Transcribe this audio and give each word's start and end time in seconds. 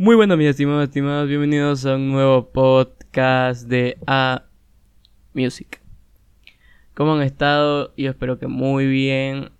Muy 0.00 0.14
buenos, 0.14 0.38
mis 0.38 0.46
estimados, 0.46 0.84
estimados. 0.84 1.28
Bienvenidos 1.28 1.84
a 1.84 1.96
un 1.96 2.12
nuevo 2.12 2.50
podcast 2.50 3.66
de 3.66 3.98
A 4.06 4.44
Music. 5.34 5.80
¿Cómo 6.94 7.14
han 7.14 7.22
estado? 7.22 7.92
Yo 7.96 8.08
espero 8.08 8.38
que 8.38 8.46
muy 8.46 8.86
bien. 8.86 9.50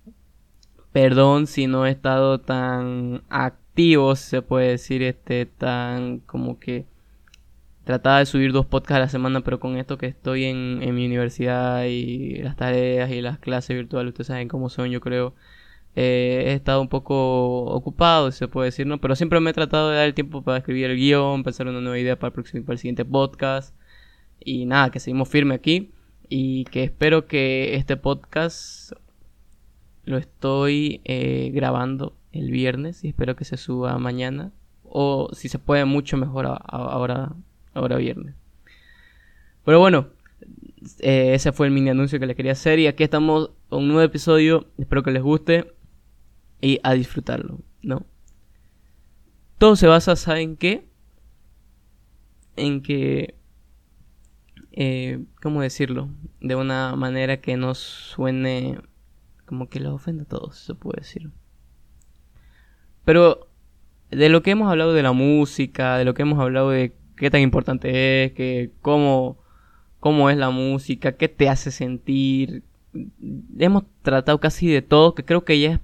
Perdón 0.93 1.49
si 1.49 1.67
no 1.67 1.87
he 1.87 1.91
estado 1.91 2.39
tan 2.39 3.25
activo, 3.29 4.15
se 4.15 4.41
puede 4.41 4.69
decir, 4.69 5.03
este, 5.03 5.45
tan 5.45 6.21
como 6.21 6.61
que 6.61 6.87
trataba 7.83 8.21
de 8.21 8.27
subir 8.27 8.53
dos 8.53 8.65
podcasts 8.65 8.97
a 8.97 9.01
la 9.01 9.09
semana, 9.09 9.41
pero 9.41 9.59
con 9.59 9.77
esto 9.77 9.99
que 9.99 10.07
estoy 10.07 10.45
en, 10.45 10.85
en 10.85 10.95
mi 10.95 11.05
universidad 11.05 11.83
y 11.87 12.37
las 12.45 12.55
tareas 12.55 13.11
y 13.11 13.23
las 13.23 13.41
clases 13.41 13.77
virtuales, 13.77 14.13
ustedes 14.13 14.29
saben 14.29 14.47
cómo 14.47 14.69
son, 14.69 14.91
yo 14.91 15.01
creo 15.01 15.35
eh, 16.01 16.45
he 16.47 16.53
estado 16.53 16.81
un 16.81 16.89
poco 16.89 17.65
ocupado, 17.65 18.31
se 18.31 18.47
puede 18.47 18.67
decir, 18.67 18.87
¿no? 18.87 19.01
Pero 19.01 19.17
siempre 19.17 19.41
me 19.41 19.51
he 19.51 19.53
tratado 19.53 19.91
de 19.91 19.97
dar 19.97 20.07
el 20.07 20.15
tiempo 20.15 20.43
para 20.43 20.59
escribir 20.59 20.85
el 20.85 20.97
guion, 20.97 21.43
pensar 21.43 21.67
una 21.67 21.81
nueva 21.81 21.99
idea 21.99 22.17
para 22.17 22.29
el, 22.29 22.35
próximo, 22.35 22.65
para 22.65 22.75
el 22.75 22.79
siguiente 22.79 23.05
podcast. 23.05 23.75
Y 24.39 24.65
nada, 24.67 24.93
que 24.93 25.01
seguimos 25.01 25.29
firme 25.29 25.57
aquí. 25.57 25.91
Y 26.29 26.67
que 26.67 26.85
espero 26.85 27.27
que 27.27 27.75
este 27.75 27.97
podcast 27.97 28.93
lo 30.05 30.19
estoy 30.19 31.01
eh, 31.05 31.51
grabando 31.53 32.17
el 32.31 32.53
viernes 32.53 33.03
y 33.03 33.09
espero 33.09 33.35
que 33.35 33.45
se 33.45 33.57
suba 33.57 33.99
mañana. 33.99 34.53
O 34.85 35.31
si 35.33 35.49
se 35.49 35.59
puede, 35.59 35.85
mucho 35.85 36.17
mejor 36.17 36.47
ahora, 36.47 37.33
ahora 37.75 37.97
viernes. 37.97 38.37
Pero 39.65 39.81
bueno, 39.81 40.11
eh, 41.01 41.35
ese 41.35 41.51
fue 41.51 41.67
el 41.67 41.73
mini 41.73 41.91
anuncio 41.91 42.21
que 42.21 42.27
les 42.27 42.37
quería 42.37 42.53
hacer. 42.53 42.79
Y 42.79 42.87
aquí 42.87 43.03
estamos 43.03 43.51
con 43.69 43.81
un 43.81 43.89
nuevo 43.89 44.03
episodio. 44.03 44.69
Espero 44.79 45.03
que 45.03 45.11
les 45.11 45.25
guste 45.25 45.77
y 46.61 46.81
a 46.83 46.95
disfrutarlo, 46.95 47.61
¿no? 47.83 48.07
Todo 49.59 49.77
se 49.77 49.87
basa, 49.87 50.17
¿saben 50.17 50.57
qué? 50.57 50.87
En 52.57 52.83
que, 52.83 53.35
eh, 54.73 55.25
¿cómo 55.43 55.63
decirlo? 55.63 56.09
De 56.41 56.55
una 56.55 56.95
manera 56.97 57.41
que 57.41 57.57
no 57.57 57.75
suene 57.75 58.81
como 59.47 59.69
que 59.69 59.81
los 59.81 59.95
ofenda 59.95 60.25
a 60.25 60.27
todos, 60.27 60.59
se 60.59 60.75
puede 60.75 61.01
decir. 61.01 61.31
Pero 63.05 63.49
de 64.11 64.29
lo 64.29 64.43
que 64.43 64.51
hemos 64.51 64.71
hablado 64.71 64.93
de 64.93 65.03
la 65.03 65.13
música, 65.13 65.97
de 65.97 66.05
lo 66.05 66.15
que 66.15 66.23
hemos 66.23 66.39
hablado 66.39 66.71
de 66.71 66.95
qué 67.17 67.31
tan 67.31 67.41
importante 67.41 68.25
es, 68.25 68.33
que 68.33 68.71
cómo, 68.83 69.39
cómo 70.01 70.31
es 70.31 70.37
la 70.37 70.51
música, 70.51 71.17
qué 71.17 71.29
te 71.29 71.49
hace 71.49 71.71
sentir, 71.71 72.63
hemos 73.59 73.85
tratado 74.03 74.39
casi 74.41 74.69
de 74.69 74.83
todo, 74.83 75.15
que 75.15 75.25
creo 75.25 75.45
que 75.45 75.59
ya 75.61 75.73
es 75.73 75.81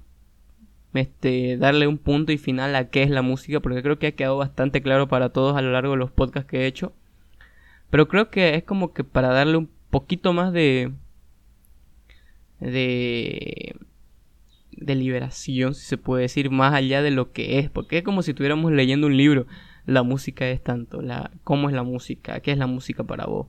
este, 1.01 1.57
darle 1.57 1.87
un 1.87 1.97
punto 1.97 2.31
y 2.31 2.37
final 2.37 2.75
a 2.75 2.89
qué 2.89 3.03
es 3.03 3.09
la 3.09 3.21
música, 3.21 3.59
porque 3.59 3.83
creo 3.83 3.99
que 3.99 4.07
ha 4.07 4.11
quedado 4.13 4.37
bastante 4.37 4.81
claro 4.81 5.07
para 5.07 5.29
todos 5.29 5.55
a 5.57 5.61
lo 5.61 5.71
largo 5.71 5.93
de 5.93 5.97
los 5.97 6.11
podcasts 6.11 6.49
que 6.49 6.61
he 6.61 6.67
hecho. 6.67 6.93
Pero 7.89 8.07
creo 8.07 8.29
que 8.29 8.55
es 8.55 8.63
como 8.63 8.93
que 8.93 9.03
para 9.03 9.29
darle 9.29 9.57
un 9.57 9.69
poquito 9.89 10.33
más 10.33 10.53
de. 10.53 10.91
de. 12.59 13.75
de 14.71 14.95
liberación, 14.95 15.73
si 15.75 15.85
se 15.85 15.97
puede 15.97 16.23
decir, 16.23 16.49
más 16.51 16.73
allá 16.73 17.01
de 17.01 17.11
lo 17.11 17.31
que 17.31 17.59
es. 17.59 17.69
Porque 17.69 17.99
es 17.99 18.03
como 18.03 18.21
si 18.21 18.31
estuviéramos 18.31 18.71
leyendo 18.71 19.07
un 19.07 19.17
libro. 19.17 19.47
La 19.85 20.03
música 20.03 20.49
es 20.49 20.63
tanto, 20.63 21.01
la, 21.01 21.31
cómo 21.43 21.69
es 21.69 21.75
la 21.75 21.83
música, 21.83 22.39
qué 22.41 22.51
es 22.51 22.57
la 22.57 22.67
música 22.67 23.03
para 23.03 23.27
vos. 23.27 23.47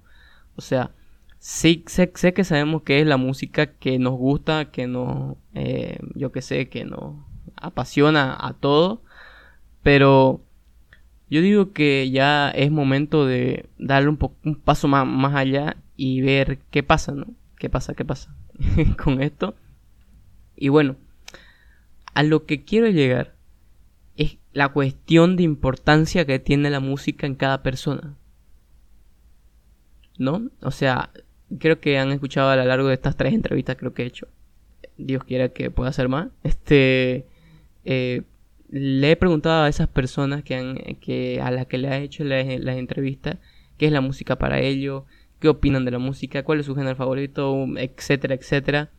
O 0.57 0.61
sea, 0.61 0.93
sí 1.39 1.85
sé, 1.87 2.13
sé 2.15 2.35
que 2.35 2.45
sabemos 2.45 2.83
qué 2.83 3.01
es 3.01 3.07
la 3.07 3.17
música 3.17 3.67
que 3.67 3.99
nos 3.99 4.15
gusta, 4.15 4.71
que 4.71 4.87
nos, 4.87 5.37
eh, 5.55 5.99
yo 6.15 6.33
que 6.33 6.43
sé, 6.43 6.69
que 6.69 6.85
nos 6.85 7.26
apasiona 7.57 8.37
a 8.39 8.53
todo, 8.55 9.03
pero 9.83 10.43
yo 11.29 11.41
digo 11.41 11.73
que 11.73 12.11
ya 12.11 12.51
es 12.51 12.71
momento 12.71 13.27
de 13.27 13.69
darle 13.79 14.11
un, 14.11 14.19
un 14.45 14.57
paso 14.57 14.89
más, 14.89 15.07
más 15.07 15.35
allá 15.35 15.77
y 15.97 16.21
ver 16.21 16.59
qué 16.71 16.83
pasa, 16.83 17.13
¿no? 17.13 17.27
¿Qué 17.59 17.69
pasa? 17.71 17.95
¿Qué 17.95 18.05
pasa 18.05 18.35
con 19.03 19.23
esto? 19.23 19.55
Y 20.57 20.69
bueno, 20.69 20.97
a 22.15 22.23
lo 22.23 22.47
que 22.47 22.65
quiero 22.65 22.89
llegar 22.89 23.35
es 24.17 24.39
la 24.53 24.71
cuestión 24.71 25.37
de 25.37 25.43
importancia 25.43 26.25
que 26.25 26.39
tiene 26.39 26.71
la 26.71 26.81
música 26.81 27.27
en 27.27 27.35
cada 27.35 27.63
persona. 27.63 28.17
¿No? 30.19 30.49
O 30.63 30.71
sea, 30.71 31.11
creo 31.59 31.81
que 31.81 31.99
han 31.99 32.11
escuchado 32.11 32.49
a 32.49 32.57
lo 32.57 32.65
largo 32.65 32.89
de 32.89 32.95
estas 32.95 33.17
tres 33.17 33.35
entrevistas 33.35 33.77
creo 33.77 33.93
que 33.93 34.03
he 34.03 34.07
hecho. 34.07 34.29
Dios 34.97 35.25
quiera 35.25 35.51
que 35.51 35.71
pueda 35.71 35.91
hacer 35.91 36.09
más. 36.09 36.29
Este 36.43 37.27
eh, 37.87 38.23
le 38.69 39.13
he 39.13 39.17
preguntado 39.17 39.65
a 39.65 39.69
esas 39.69 39.89
personas 39.89 40.43
que 40.43 40.57
han, 40.57 40.77
que, 41.01 41.41
a 41.41 41.51
las 41.51 41.67
que 41.67 41.79
le 41.79 41.89
ha 41.89 41.99
hecho 41.99 42.25
las 42.25 42.47
la 42.61 42.77
entrevistas 42.77 43.39
qué 43.79 43.87
es 43.87 43.93
la 43.93 44.01
música 44.01 44.37
para 44.37 44.61
ellos, 44.61 45.05
qué 45.41 45.49
opinan 45.49 45.85
de 45.85 45.91
la 45.91 45.99
música, 45.99 46.43
cuál 46.43 46.61
es 46.61 46.67
su 46.67 46.75
género 46.75 46.97
favorito, 46.97 47.67
etcétera, 47.77 48.35
etcétera. 48.35 48.91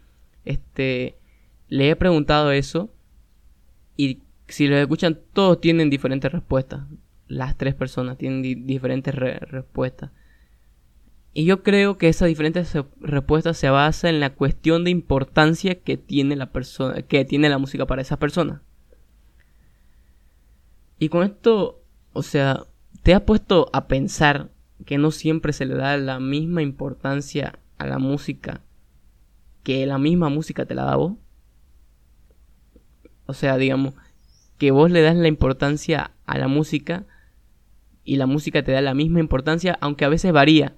Este, 0.45 1.17
le 1.67 1.89
he 1.89 1.95
preguntado 1.95 2.51
eso 2.51 2.89
y 3.95 4.19
si 4.47 4.67
lo 4.67 4.77
escuchan 4.77 5.19
todos 5.33 5.59
tienen 5.59 5.89
diferentes 5.89 6.31
respuestas. 6.31 6.81
Las 7.27 7.57
tres 7.57 7.75
personas 7.75 8.17
tienen 8.17 8.41
diferentes 8.41 9.13
respuestas. 9.13 10.11
Y 11.33 11.45
yo 11.45 11.61
creo 11.61 11.97
que 11.97 12.07
esas 12.07 12.29
diferentes 12.29 12.75
respuestas 13.01 13.57
se 13.57 13.69
basan 13.69 14.15
en 14.15 14.19
la 14.21 14.31
cuestión 14.31 14.83
de 14.83 14.91
importancia 14.91 15.75
que 15.75 15.97
tiene 15.97 16.35
la 16.35 16.51
persona, 16.51 17.01
que 17.01 17.25
tiene 17.25 17.49
la 17.49 17.57
música 17.57 17.85
para 17.85 18.01
esa 18.01 18.17
persona. 18.17 18.63
Y 20.99 21.09
con 21.09 21.23
esto, 21.23 21.83
o 22.13 22.23
sea, 22.23 22.65
¿te 23.03 23.13
has 23.13 23.21
puesto 23.21 23.69
a 23.73 23.87
pensar 23.87 24.49
que 24.85 24.97
no 24.97 25.11
siempre 25.11 25.53
se 25.53 25.65
le 25.65 25.75
da 25.75 25.97
la 25.97 26.19
misma 26.19 26.61
importancia 26.61 27.59
a 27.77 27.85
la 27.85 27.99
música 27.99 28.61
que 29.63 29.85
la 29.85 29.97
misma 29.97 30.29
música 30.29 30.65
te 30.65 30.75
la 30.75 30.85
da 30.85 30.95
vos? 30.95 31.13
O 33.25 33.33
sea, 33.33 33.57
digamos, 33.57 33.93
que 34.57 34.71
vos 34.71 34.89
le 34.89 35.01
das 35.01 35.15
la 35.15 35.27
importancia 35.27 36.11
a 36.25 36.37
la 36.37 36.47
música 36.47 37.05
y 38.03 38.15
la 38.15 38.25
música 38.25 38.63
te 38.63 38.71
da 38.71 38.81
la 38.81 38.93
misma 38.93 39.19
importancia, 39.19 39.77
aunque 39.81 40.05
a 40.05 40.09
veces 40.09 40.31
varía. 40.31 40.75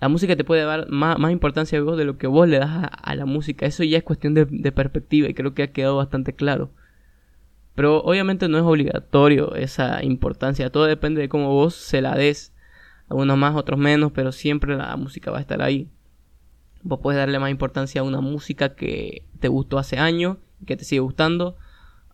La 0.00 0.08
música 0.08 0.36
te 0.36 0.44
puede 0.44 0.62
dar 0.62 0.88
más, 0.88 1.18
importancia 1.32 1.78
a 1.78 1.82
vos 1.82 1.98
de 1.98 2.04
lo 2.04 2.16
que 2.18 2.28
vos 2.28 2.48
le 2.48 2.60
das 2.60 2.88
a, 2.92 3.14
la 3.16 3.26
música. 3.26 3.66
Eso 3.66 3.82
ya 3.82 3.98
es 3.98 4.04
cuestión 4.04 4.32
de, 4.32 4.46
de 4.48 4.72
perspectiva 4.72 5.28
y 5.28 5.34
creo 5.34 5.54
que 5.54 5.64
ha 5.64 5.72
quedado 5.72 5.96
bastante 5.96 6.34
claro. 6.34 6.70
Pero 7.78 8.02
obviamente 8.02 8.48
no 8.48 8.58
es 8.58 8.64
obligatorio 8.64 9.54
esa 9.54 10.02
importancia, 10.02 10.68
todo 10.68 10.86
depende 10.86 11.20
de 11.20 11.28
cómo 11.28 11.52
vos 11.52 11.76
se 11.76 12.02
la 12.02 12.16
des. 12.16 12.52
Algunos 13.08 13.38
más, 13.38 13.54
otros 13.54 13.78
menos, 13.78 14.10
pero 14.10 14.32
siempre 14.32 14.76
la 14.76 14.96
música 14.96 15.30
va 15.30 15.38
a 15.38 15.42
estar 15.42 15.62
ahí. 15.62 15.88
Vos 16.82 16.98
puedes 17.00 17.20
darle 17.20 17.38
más 17.38 17.52
importancia 17.52 18.00
a 18.00 18.04
una 18.04 18.20
música 18.20 18.74
que 18.74 19.28
te 19.38 19.46
gustó 19.46 19.78
hace 19.78 19.96
años 19.96 20.38
que 20.66 20.76
te 20.76 20.82
sigue 20.82 20.98
gustando. 20.98 21.56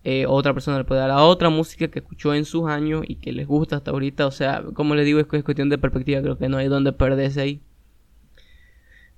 Eh, 0.02 0.26
otra 0.28 0.52
persona 0.52 0.76
le 0.76 0.84
puede 0.84 1.00
dar 1.00 1.10
a 1.10 1.22
otra 1.22 1.48
música 1.48 1.88
que 1.88 2.00
escuchó 2.00 2.34
en 2.34 2.44
sus 2.44 2.68
años 2.68 3.02
y 3.08 3.14
que 3.14 3.32
les 3.32 3.46
gusta 3.46 3.76
hasta 3.76 3.90
ahorita. 3.90 4.26
O 4.26 4.32
sea, 4.32 4.62
como 4.74 4.94
les 4.94 5.06
digo, 5.06 5.18
es 5.18 5.26
cuestión 5.26 5.70
de 5.70 5.78
perspectiva. 5.78 6.20
Creo 6.20 6.36
que 6.36 6.50
no 6.50 6.58
hay 6.58 6.68
donde 6.68 6.92
perderse 6.92 7.40
ahí. 7.40 7.62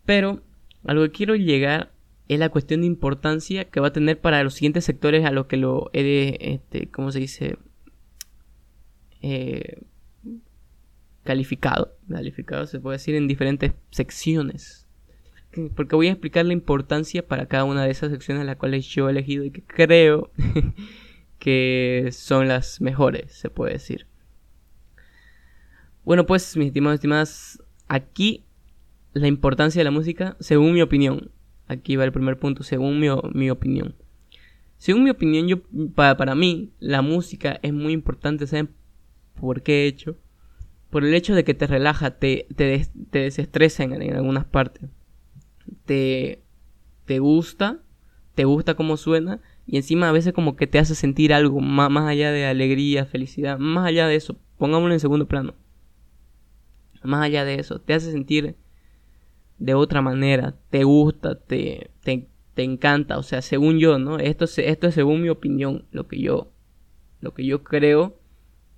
Pero 0.05 0.43
a 0.84 0.95
lo 0.95 1.03
que 1.03 1.11
quiero 1.11 1.34
llegar 1.34 1.91
es 2.29 2.39
la 2.39 2.49
cuestión 2.49 2.81
de 2.81 2.87
importancia 2.87 3.67
que 3.67 3.81
va 3.81 3.89
a 3.89 3.93
tener 3.93 4.21
para 4.21 4.43
los 4.43 4.55
siguientes 4.55 4.85
sectores 4.85 5.25
a 5.25 5.31
los 5.31 5.47
que 5.47 5.57
lo 5.57 5.91
de, 5.93 6.37
este, 6.41 6.89
¿cómo 6.91 7.13
se 7.13 7.21
dice? 7.21 7.57
Eh, 9.23 9.83
calificado, 11.25 11.97
calificado 12.09 12.67
se 12.67 12.81
puede 12.81 12.97
decir 12.97 13.15
en 13.15 13.29
diferentes 13.29 13.73
secciones. 13.91 14.87
Porque 15.75 15.97
voy 15.97 16.09
a 16.09 16.13
explicar 16.13 16.45
la 16.45 16.53
importancia 16.53 17.27
para 17.27 17.47
cada 17.47 17.65
una 17.65 17.85
de 17.85 17.91
esas 17.91 18.11
secciones 18.11 18.45
las 18.45 18.57
cuales 18.57 18.87
yo 18.87 19.09
he 19.09 19.13
elegido 19.13 19.45
y 19.45 19.51
que 19.51 19.63
creo 19.63 20.31
que 21.39 22.11
son 22.13 22.49
las 22.49 22.81
mejores, 22.81 23.33
se 23.33 23.49
puede 23.49 23.75
decir. 23.75 24.07
Bueno, 26.05 26.27
pues, 26.27 26.57
mis 26.57 26.69
estimados 26.69 26.95
y 26.95 26.99
estimadas, 26.99 27.63
aquí 27.89 28.45
la 29.13 29.29
importancia 29.29 29.81
de 29.81 29.84
la 29.84 29.91
música, 29.91 30.37
según 30.41 30.75
mi 30.75 30.83
opinión, 30.83 31.31
Aquí 31.68 31.97
va 31.97 32.04
el 32.04 32.13
primer 32.13 32.39
punto, 32.39 32.63
según 32.63 33.01
mi, 33.01 33.51
opinión. 33.51 33.95
Según 34.78 35.04
mi 35.04 35.10
opinión, 35.10 35.48
yo, 35.48 35.59
para, 35.95 36.16
para, 36.16 36.34
mí, 36.34 36.71
la 36.78 37.03
música 37.03 37.59
es 37.63 37.72
muy 37.72 37.92
importante, 37.92 38.47
¿saben 38.47 38.71
por 39.34 39.63
qué 39.63 39.84
he 39.84 39.86
hecho? 39.89 40.16
Por 40.91 41.04
el 41.04 41.15
hecho 41.15 41.34
de 41.34 41.45
que 41.45 41.54
te 41.54 41.66
relaja, 41.66 42.13
te, 42.13 42.47
te, 42.54 42.86
desestresa 43.10 43.83
en, 43.83 44.15
algunas 44.15 44.45
partes. 44.45 44.89
Te, 45.84 46.42
te 47.04 47.18
gusta, 47.18 47.80
te 48.36 48.45
gusta 48.45 48.74
cómo 48.74 48.97
suena, 48.97 49.41
y 49.66 49.77
encima 49.77 50.09
a 50.09 50.12
veces 50.12 50.33
como 50.33 50.54
que 50.54 50.69
te 50.69 50.78
hace 50.78 50.95
sentir 50.95 51.34
algo 51.34 51.60
más, 51.60 51.91
más 51.91 52.09
allá 52.09 52.30
de 52.30 52.47
alegría, 52.47 53.07
felicidad, 53.07 53.59
más 53.59 53.89
allá 53.89 54.07
de 54.07 54.15
eso, 54.15 54.36
pongámoslo 54.59 54.95
en 54.95 55.01
segundo 55.01 55.27
plano. 55.27 55.54
Más 57.03 57.24
allá 57.24 57.45
de 57.45 57.57
eso, 57.57 57.80
te 57.80 57.95
hace 57.95 58.12
sentir 58.12 58.57
de 59.59 59.75
otra 59.75 60.03
manera, 60.03 60.55
te 60.71 60.85
gusta, 60.85 61.39
te, 61.39 61.91
te, 62.03 62.63
encanta, 62.63 63.19
o 63.19 63.23
sea, 63.23 63.43
según 63.43 63.79
yo, 63.79 63.99
¿no? 63.99 64.19
Esto, 64.19 64.45
esto 64.45 64.87
es 64.87 64.95
según 64.95 65.23
mi 65.23 65.29
opinión, 65.29 65.85
lo 65.91 66.07
que 66.09 66.21
yo, 66.21 66.53
lo 67.21 67.35
que 67.35 67.45
yo 67.45 67.63
creo 67.63 68.19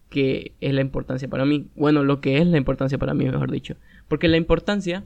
que 0.08 0.56
es 0.60 0.72
la 0.72 0.80
importancia 0.80 1.28
para 1.28 1.44
mí. 1.44 1.68
Bueno, 1.74 2.02
lo 2.02 2.20
que 2.20 2.38
es 2.38 2.46
la 2.46 2.56
importancia 2.56 2.98
para 2.98 3.14
mí, 3.14 3.24
mejor 3.26 3.50
dicho. 3.50 3.76
Porque 4.08 4.28
la 4.28 4.36
importancia 4.36 5.04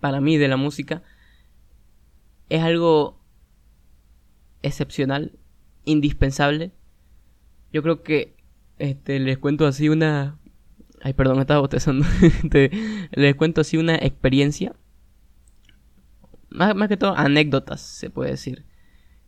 para 0.00 0.20
mí 0.20 0.38
de 0.38 0.48
la 0.48 0.56
música 0.56 1.02
es 2.48 2.62
algo 2.62 3.20
excepcional, 4.62 5.32
indispensable. 5.84 6.72
Yo 7.72 7.82
creo 7.82 8.02
que 8.02 8.36
este, 8.78 9.18
les 9.20 9.38
cuento 9.38 9.66
así 9.66 9.88
una... 9.88 10.39
Ay, 11.02 11.14
perdón, 11.14 11.40
estaba 11.40 11.60
bostezando. 11.60 12.06
les 13.12 13.34
cuento 13.34 13.62
así 13.62 13.76
una 13.76 13.96
experiencia. 13.96 14.74
Más, 16.50 16.74
que 16.88 16.96
todo 16.96 17.16
anécdotas, 17.16 17.80
se 17.80 18.10
puede 18.10 18.32
decir. 18.32 18.64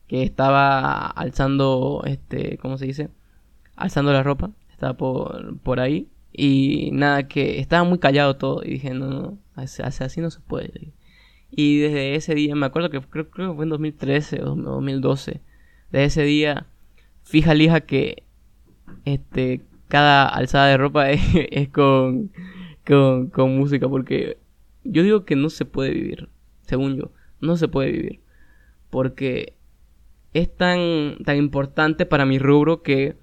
Que 0.06 0.22
estaba 0.22 1.06
alzando, 1.06 2.02
este, 2.04 2.58
¿cómo 2.58 2.76
se 2.78 2.86
dice? 2.86 3.10
alzando 3.76 4.12
la 4.12 4.22
ropa, 4.22 4.50
estaba 4.70 4.94
por, 4.94 5.58
por 5.58 5.80
ahí. 5.80 6.08
Y 6.32 6.90
nada, 6.92 7.28
que 7.28 7.60
estaba 7.60 7.84
muy 7.84 7.98
callado 7.98 8.36
todo. 8.36 8.62
Y 8.64 8.70
dije, 8.70 8.94
no, 8.94 9.08
no, 9.08 9.38
así, 9.54 10.20
no 10.20 10.30
se 10.30 10.40
puede. 10.40 10.92
Y 11.50 11.78
desde 11.78 12.14
ese 12.14 12.34
día, 12.34 12.54
me 12.54 12.66
acuerdo 12.66 12.90
que 12.90 13.00
creo, 13.00 13.30
creo 13.30 13.50
que 13.50 13.56
fue 13.56 13.64
en 13.64 13.70
2013 13.70 14.42
o 14.42 14.54
2012. 14.54 15.40
Desde 15.90 16.04
ese 16.04 16.22
día, 16.22 16.66
fija 17.22 17.54
lija 17.54 17.80
que 17.82 18.24
este 19.04 19.62
cada 19.92 20.26
alzada 20.26 20.68
de 20.68 20.78
ropa 20.78 21.10
es, 21.10 21.68
con, 21.68 22.32
con, 22.86 23.28
con 23.28 23.58
música. 23.58 23.90
Porque 23.90 24.38
yo 24.84 25.02
digo 25.02 25.26
que 25.26 25.36
no 25.36 25.50
se 25.50 25.66
puede 25.66 25.90
vivir, 25.90 26.30
según 26.62 26.96
yo, 26.96 27.12
no 27.42 27.58
se 27.58 27.68
puede 27.68 27.92
vivir. 27.92 28.20
Porque 28.88 29.58
es 30.32 30.56
tan, 30.56 31.18
tan 31.26 31.36
importante 31.36 32.06
para 32.06 32.24
mi 32.24 32.38
rubro 32.38 32.82
que 32.82 33.18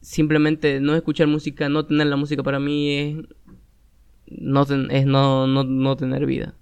simplemente 0.00 0.78
no 0.80 0.94
escuchar 0.94 1.26
música, 1.26 1.68
no 1.68 1.84
tener 1.84 2.06
la 2.06 2.16
música 2.16 2.44
para 2.44 2.60
mí 2.60 2.94
es 2.94 3.16
no, 4.28 4.62
es 4.62 5.06
no, 5.06 5.48
no, 5.48 5.96
tener 5.96 6.24
vida. 6.24 6.54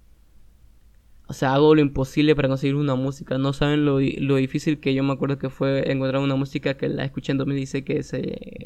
O 1.27 1.33
sea, 1.33 1.53
hago 1.53 1.75
lo 1.75 1.81
imposible 1.81 2.35
para 2.35 2.47
conseguir 2.47 2.75
una 2.75 2.95
música. 2.95 3.37
No 3.37 3.53
saben 3.53 3.85
lo, 3.85 3.97
difícil 3.97 4.79
que 4.79 4.93
yo 4.93 5.03
me 5.03 5.13
acuerdo 5.13 5.37
que 5.37 5.49
fue 5.49 5.91
encontrar 5.91 6.21
una 6.21 6.35
música 6.35 6.75
que 6.75 6.87
la 6.89 7.03
escuché 7.03 7.33
en 7.33 7.37
2016 7.39 7.83
que, 7.83 8.03
se, 8.03 8.21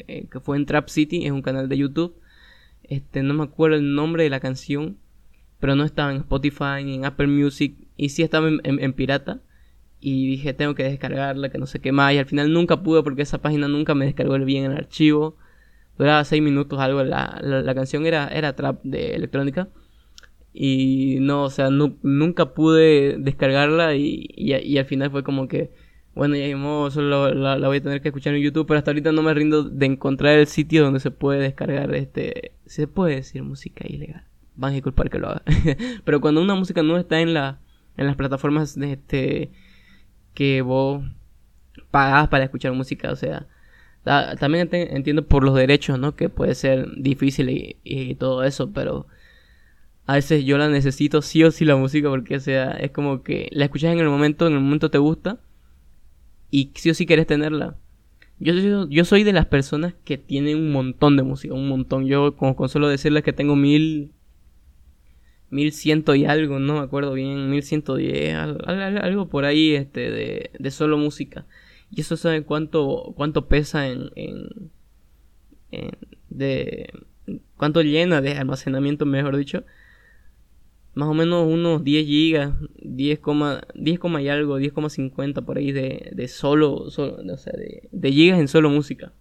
eh, 0.08 0.28
que 0.30 0.40
fue 0.40 0.56
en 0.56 0.66
Trap 0.66 0.88
City, 0.88 1.26
es 1.26 1.32
un 1.32 1.42
canal 1.42 1.68
de 1.68 1.78
YouTube. 1.78 2.14
Este, 2.84 3.22
no 3.22 3.34
me 3.34 3.44
acuerdo 3.44 3.76
el 3.76 3.94
nombre 3.94 4.24
de 4.24 4.30
la 4.30 4.40
canción, 4.40 4.98
pero 5.60 5.74
no 5.76 5.84
estaba 5.84 6.12
en 6.12 6.18
Spotify 6.18 6.84
ni 6.84 6.94
en 6.94 7.04
Apple 7.04 7.26
Music 7.26 7.76
y 7.96 8.10
sí 8.10 8.22
estaba 8.22 8.48
en 8.48 8.92
pirata 8.92 9.42
y 10.02 10.26
dije 10.26 10.52
tengo 10.52 10.74
que 10.74 10.82
descargarla, 10.82 11.48
que 11.48 11.58
no 11.58 11.66
sé 11.66 11.80
qué 11.80 11.92
más, 11.92 12.12
y 12.12 12.18
al 12.18 12.26
final 12.26 12.52
nunca 12.52 12.82
pude 12.82 13.02
porque 13.02 13.22
esa 13.22 13.40
página 13.40 13.68
nunca 13.68 13.94
me 13.94 14.04
descargó 14.04 14.36
bien 14.40 14.64
el 14.64 14.76
archivo, 14.76 15.36
duraba 15.96 16.24
6 16.24 16.42
minutos 16.42 16.80
algo, 16.80 17.04
la, 17.04 17.38
la, 17.40 17.74
canción 17.74 18.04
era, 18.04 18.26
era 18.28 18.56
trap 18.56 18.82
de 18.82 19.14
electrónica, 19.14 19.68
y 20.54 21.18
no, 21.20 21.44
o 21.44 21.50
sea, 21.50 21.70
nunca 21.70 22.54
pude 22.54 23.16
descargarla 23.18 23.94
y, 23.94 24.28
y, 24.36 24.78
al 24.78 24.84
final 24.84 25.10
fue 25.10 25.22
como 25.22 25.48
que, 25.48 25.70
bueno, 26.14 26.36
ya 26.36 26.46
mismo 26.46 26.90
solo 26.90 27.32
la, 27.32 27.56
voy 27.66 27.78
a 27.78 27.82
tener 27.82 28.02
que 28.02 28.08
escuchar 28.08 28.34
en 28.34 28.42
YouTube, 28.42 28.66
pero 28.66 28.78
hasta 28.78 28.90
ahorita 28.90 29.12
no 29.12 29.22
me 29.22 29.32
rindo 29.34 29.64
de 29.64 29.86
encontrar 29.86 30.38
el 30.38 30.46
sitio 30.46 30.84
donde 30.84 31.00
se 31.00 31.10
puede 31.10 31.40
descargar 31.40 31.94
este, 31.94 32.52
se 32.66 32.86
puede 32.86 33.16
decir 33.16 33.42
música 33.42 33.84
ilegal, 33.88 34.24
van 34.56 34.72
a 34.72 34.74
disculpar 34.74 35.10
que 35.10 35.18
lo 35.18 35.28
haga, 35.28 35.42
pero 36.04 36.20
cuando 36.20 36.42
una 36.42 36.54
música 36.54 36.82
no 36.82 36.98
está 36.98 37.20
en 37.20 37.34
la, 37.34 37.60
en 37.96 38.06
las 38.06 38.16
plataformas 38.16 38.78
de 38.78 38.92
este 38.92 39.50
que 40.34 40.62
vos 40.62 41.02
pagás 41.90 42.28
para 42.28 42.44
escuchar 42.44 42.72
música, 42.72 43.10
o 43.10 43.16
sea, 43.16 43.46
también 44.04 44.68
entiendo 44.72 45.26
por 45.26 45.44
los 45.44 45.54
derechos, 45.54 45.98
¿no? 45.98 46.16
Que 46.16 46.28
puede 46.28 46.54
ser 46.54 46.88
difícil 46.96 47.78
y, 47.84 48.14
todo 48.16 48.42
eso, 48.44 48.72
pero 48.72 49.06
a 50.06 50.14
veces 50.14 50.44
yo 50.44 50.58
la 50.58 50.68
necesito 50.68 51.22
sí 51.22 51.44
o 51.44 51.50
sí 51.50 51.64
la 51.64 51.76
música 51.76 52.08
porque, 52.08 52.36
o 52.36 52.40
sea, 52.40 52.72
es 52.72 52.90
como 52.90 53.22
que 53.22 53.48
la 53.52 53.64
escuchas 53.64 53.92
en 53.92 54.00
el 54.00 54.08
momento, 54.08 54.46
en 54.46 54.54
el 54.54 54.60
momento 54.60 54.90
te 54.90 54.98
gusta 54.98 55.40
y 56.50 56.72
sí 56.74 56.90
o 56.90 56.94
sí 56.94 57.06
quieres 57.06 57.26
tenerla. 57.26 57.76
Yo, 58.38 58.86
yo, 58.88 59.04
soy 59.04 59.22
de 59.22 59.32
las 59.32 59.46
personas 59.46 59.94
que 60.04 60.18
tienen 60.18 60.56
un 60.56 60.72
montón 60.72 61.16
de 61.16 61.22
música, 61.22 61.54
un 61.54 61.68
montón. 61.68 62.06
Yo 62.06 62.36
con, 62.36 62.54
con 62.54 62.68
solo 62.68 62.88
decirles 62.88 63.22
que 63.22 63.32
tengo 63.32 63.54
mil 63.54 64.10
1100 65.52 66.04
y 66.16 66.24
algo, 66.24 66.58
no 66.58 66.74
me 66.74 66.80
acuerdo 66.80 67.12
bien, 67.12 67.50
1110, 67.50 68.34
algo, 68.34 68.60
algo 68.66 69.28
por 69.28 69.44
ahí 69.44 69.74
este, 69.74 70.50
de, 70.58 70.70
solo 70.70 70.96
música. 70.96 71.46
Y 71.90 72.00
eso 72.00 72.16
sabe 72.16 72.42
cuánto, 72.42 73.12
cuánto 73.16 73.48
pesa 73.48 73.86
en, 73.86 74.10
en, 74.16 74.48
de, 76.30 76.90
cuánto 77.56 77.82
llena 77.82 78.22
de 78.22 78.32
almacenamiento, 78.32 79.04
mejor 79.04 79.36
dicho. 79.36 79.64
Más 80.94 81.08
o 81.08 81.14
menos 81.14 81.46
unos 81.46 81.82
10 81.84 82.06
gigas, 82.06 82.54
10, 82.82 83.20
10, 83.74 84.00
y 84.20 84.28
algo, 84.28 84.58
10,50 84.58 85.44
por 85.44 85.56
ahí 85.56 85.72
de, 85.72 86.10
de 86.12 86.28
solo, 86.28 86.90
solo, 86.90 87.16
o 87.32 87.36
sea, 87.38 87.54
de, 87.54 87.88
de 87.90 88.12
gigas 88.12 88.38
en 88.38 88.48
solo 88.48 88.68
música. 88.68 89.12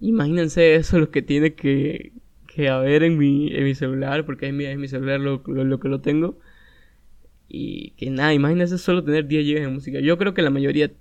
Imagínense 0.00 0.74
eso 0.74 0.98
lo 0.98 1.10
que 1.10 1.22
tiene 1.22 1.54
que, 1.54 2.12
que 2.46 2.68
a 2.68 2.78
ver 2.78 3.02
en 3.02 3.16
mi, 3.18 3.48
en 3.54 3.64
mi 3.64 3.74
celular, 3.74 4.26
porque 4.26 4.48
es 4.48 4.54
mi, 4.54 4.64
es 4.64 4.78
mi 4.78 4.88
celular 4.88 5.20
lo, 5.20 5.42
lo, 5.46 5.80
que 5.80 5.88
lo 5.88 6.00
tengo. 6.00 6.38
Y 7.48 7.90
que 7.92 8.10
nada, 8.10 8.34
imagínense 8.34 8.76
solo 8.78 9.04
tener 9.04 9.26
10 9.26 9.46
GB 9.46 9.60
de 9.60 9.68
música. 9.68 10.00
Yo 10.00 10.18
creo 10.18 10.34
que 10.34 10.42
la 10.42 10.50
mayoría 10.50 10.92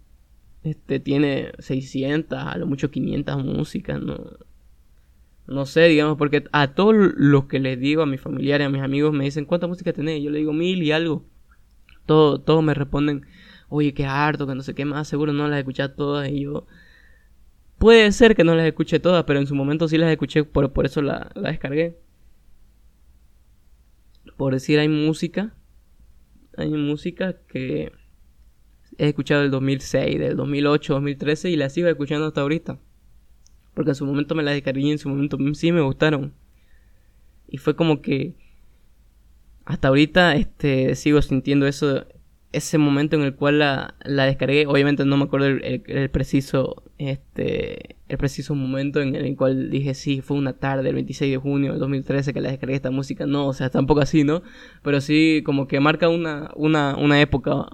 este, 0.63 0.99
tiene 0.99 1.51
600, 1.59 2.37
a 2.39 2.57
lo 2.57 2.67
mucho 2.67 2.91
500 2.91 3.43
músicas, 3.43 4.01
no, 4.01 4.15
no 5.47 5.65
sé, 5.65 5.83
digamos, 5.87 6.17
porque 6.17 6.45
a 6.51 6.73
todos 6.73 6.95
los 6.95 7.45
que 7.45 7.59
les 7.59 7.79
digo, 7.79 8.01
a 8.01 8.05
mis 8.05 8.21
familiares, 8.21 8.67
a 8.67 8.69
mis 8.69 8.81
amigos, 8.81 9.13
me 9.13 9.25
dicen, 9.25 9.45
¿cuánta 9.45 9.67
música 9.67 9.93
tenés? 9.93 10.23
Yo 10.23 10.31
le 10.31 10.39
digo 10.39 10.53
mil 10.53 10.83
y 10.83 10.91
algo. 10.91 11.25
Todo, 12.05 12.39
todos 12.41 12.63
me 12.63 12.73
responden, 12.73 13.25
oye, 13.69 13.93
qué 13.93 14.05
harto, 14.05 14.47
que 14.47 14.55
no 14.55 14.63
sé 14.63 14.75
qué 14.75 14.85
más, 14.85 15.07
seguro 15.07 15.33
no 15.33 15.47
las 15.47 15.59
escuchado 15.59 15.93
todas. 15.93 16.29
Y 16.29 16.41
yo, 16.43 16.67
Puede 17.77 18.11
ser 18.11 18.35
que 18.35 18.43
no 18.43 18.55
las 18.55 18.65
escuché 18.65 18.99
todas, 18.99 19.25
pero 19.25 19.39
en 19.39 19.47
su 19.47 19.55
momento 19.55 19.87
sí 19.87 19.97
las 19.97 20.11
escuché, 20.11 20.43
por, 20.43 20.71
por 20.71 20.85
eso 20.85 21.01
la, 21.01 21.31
la 21.35 21.49
descargué. 21.49 21.99
Por 24.37 24.53
decir, 24.53 24.79
hay 24.79 24.87
música. 24.87 25.53
Hay 26.57 26.69
música 26.71 27.35
que 27.47 27.91
he 28.97 29.09
escuchado 29.09 29.41
del 29.41 29.51
2006, 29.51 30.19
del 30.19 30.37
2008, 30.37 30.93
2013 30.93 31.49
y 31.49 31.57
la 31.57 31.69
sigo 31.69 31.89
escuchando 31.89 32.27
hasta 32.27 32.41
ahorita. 32.41 32.79
Porque 33.75 33.91
en 33.91 33.95
su 33.95 34.05
momento 34.05 34.33
me 34.33 34.41
las 34.41 34.55
descargué 34.55 34.81
y 34.81 34.91
en 34.91 34.97
su 34.97 35.09
momento 35.09 35.37
sí 35.53 35.71
me 35.71 35.81
gustaron. 35.81 36.33
Y 37.47 37.57
fue 37.57 37.75
como 37.75 38.01
que 38.01 38.33
hasta 39.65 39.89
ahorita 39.89 40.35
este 40.35 40.95
sigo 40.95 41.21
sintiendo 41.21 41.67
eso 41.67 42.05
ese 42.55 42.77
momento 42.77 43.17
en 43.17 43.23
el 43.23 43.35
cual 43.35 43.59
la, 43.59 43.95
la 44.05 44.25
descargué, 44.25 44.65
obviamente 44.65 45.03
no 45.03 45.17
me 45.17 45.25
acuerdo 45.25 45.47
el, 45.47 46.09
preciso 46.09 46.83
este 46.97 47.97
el 48.07 48.17
preciso 48.17 48.55
momento 48.55 49.01
en 49.01 49.15
el 49.15 49.35
cual 49.35 49.69
dije 49.69 49.93
sí, 49.93 50.21
fue 50.21 50.37
una 50.37 50.53
tarde 50.53 50.89
el 50.89 50.95
26 50.95 51.31
de 51.31 51.37
junio 51.37 51.71
del 51.71 51.79
2013 51.81 52.33
que 52.33 52.39
la 52.39 52.51
descargué 52.51 52.75
esta 52.75 52.91
música, 52.91 53.25
no, 53.25 53.47
o 53.47 53.53
sea, 53.53 53.69
tampoco 53.69 53.99
así, 53.99 54.23
¿no? 54.23 54.41
Pero 54.83 55.01
sí 55.01 55.41
como 55.45 55.67
que 55.67 55.79
marca 55.81 56.07
una 56.07 56.51
una 56.55 56.95
una 56.97 57.19
época, 57.19 57.67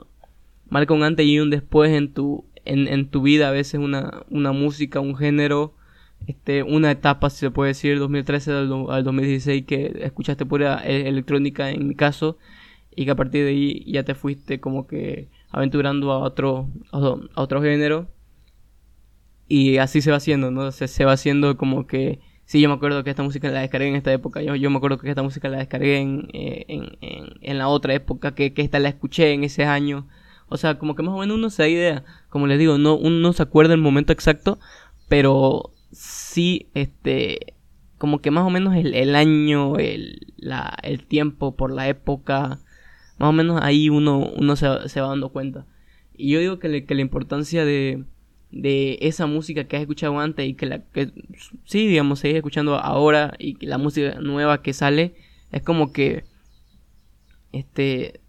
marca 0.69 0.93
un 0.93 1.03
antes 1.03 1.25
y 1.27 1.39
un 1.39 1.51
después 1.51 1.91
en 1.91 2.13
tu 2.13 2.45
en, 2.65 2.87
en 2.87 3.07
tu 3.09 3.21
vida, 3.21 3.49
a 3.49 3.51
veces 3.51 3.79
una 3.79 4.23
una 4.29 4.51
música, 4.51 4.99
un 4.99 5.15
género 5.15 5.75
este, 6.27 6.63
una 6.63 6.91
etapa, 6.91 7.29
si 7.29 7.37
se 7.37 7.51
puede 7.51 7.69
decir, 7.69 7.99
2013 7.99 8.51
al, 8.51 8.85
al 8.89 9.03
2016 9.03 9.65
que 9.65 9.99
escuchaste 10.01 10.45
pura 10.45 10.81
e, 10.85 11.07
electrónica 11.07 11.69
en 11.71 11.87
mi 11.87 11.95
caso 11.95 12.37
y 12.95 13.05
que 13.05 13.11
a 13.11 13.15
partir 13.15 13.43
de 13.45 13.51
ahí 13.51 13.83
ya 13.91 14.03
te 14.03 14.15
fuiste 14.15 14.59
como 14.59 14.87
que 14.87 15.29
aventurando 15.49 16.11
a 16.11 16.19
otro, 16.19 16.69
a 16.91 17.41
otro 17.41 17.61
género. 17.61 18.07
Y 19.47 19.77
así 19.77 20.01
se 20.01 20.11
va 20.11 20.17
haciendo, 20.17 20.49
¿no? 20.49 20.71
Se, 20.71 20.87
se 20.87 21.05
va 21.05 21.13
haciendo 21.13 21.57
como 21.57 21.85
que... 21.87 22.19
Sí, 22.45 22.59
yo 22.61 22.69
me 22.69 22.75
acuerdo 22.75 23.03
que 23.03 23.09
esta 23.09 23.23
música 23.23 23.49
la 23.49 23.61
descargué 23.61 23.87
en 23.87 23.95
esta 23.95 24.11
época. 24.11 24.41
Yo, 24.41 24.55
yo 24.55 24.69
me 24.69 24.77
acuerdo 24.77 24.97
que 24.97 25.09
esta 25.09 25.23
música 25.23 25.47
la 25.49 25.57
descargué 25.57 25.99
en, 25.99 26.27
eh, 26.33 26.65
en, 26.67 27.37
en, 27.41 27.57
la 27.57 27.69
otra 27.69 27.93
época, 27.93 28.33
que, 28.35 28.53
que 28.53 28.61
esta 28.61 28.79
la 28.79 28.89
escuché 28.89 29.33
en 29.33 29.43
ese 29.43 29.63
año. 29.63 30.07
O 30.47 30.57
sea, 30.57 30.77
como 30.77 30.95
que 30.95 31.03
más 31.03 31.13
o 31.13 31.19
menos 31.19 31.37
uno 31.37 31.49
se 31.49 31.63
da 31.63 31.69
idea. 31.69 32.03
Como 32.29 32.47
les 32.47 32.59
digo, 32.59 32.77
no, 32.77 32.95
uno 32.95 33.17
no 33.17 33.33
se 33.33 33.43
acuerda 33.43 33.73
el 33.73 33.79
momento 33.79 34.11
exacto, 34.11 34.59
pero 35.07 35.71
sí, 35.91 36.69
este, 36.73 37.55
como 37.97 38.19
que 38.19 38.31
más 38.31 38.45
o 38.45 38.49
menos 38.49 38.75
el, 38.75 38.93
el 38.93 39.15
año, 39.15 39.77
el, 39.77 40.33
la, 40.37 40.77
el 40.83 41.05
tiempo 41.05 41.55
por 41.55 41.71
la 41.71 41.87
época, 41.87 42.59
más 43.17 43.29
o 43.29 43.33
menos 43.33 43.59
ahí 43.61 43.89
uno, 43.89 44.29
uno 44.35 44.55
se, 44.55 44.67
va 44.67 45.07
dando 45.07 45.29
cuenta. 45.29 45.65
Y 46.15 46.31
yo 46.31 46.39
digo 46.39 46.59
que, 46.59 46.85
que 46.85 46.95
la 46.95 47.01
importancia 47.01 47.65
de, 47.65 48.05
de 48.51 48.97
esa 49.01 49.27
música 49.27 49.65
que 49.65 49.75
has 49.75 49.81
escuchado 49.81 50.19
antes 50.19 50.47
y 50.47 50.53
que 50.53 50.65
la 50.65 50.83
que 50.83 51.11
sí, 51.65 51.87
digamos, 51.87 52.19
seguís 52.19 52.37
escuchando 52.37 52.75
ahora 52.75 53.33
y 53.39 53.55
que 53.55 53.67
la 53.67 53.77
música 53.77 54.19
nueva 54.19 54.61
que 54.61 54.73
sale 54.73 55.15
es 55.51 55.63
como 55.63 55.91
que 55.91 56.23
este 57.51 58.20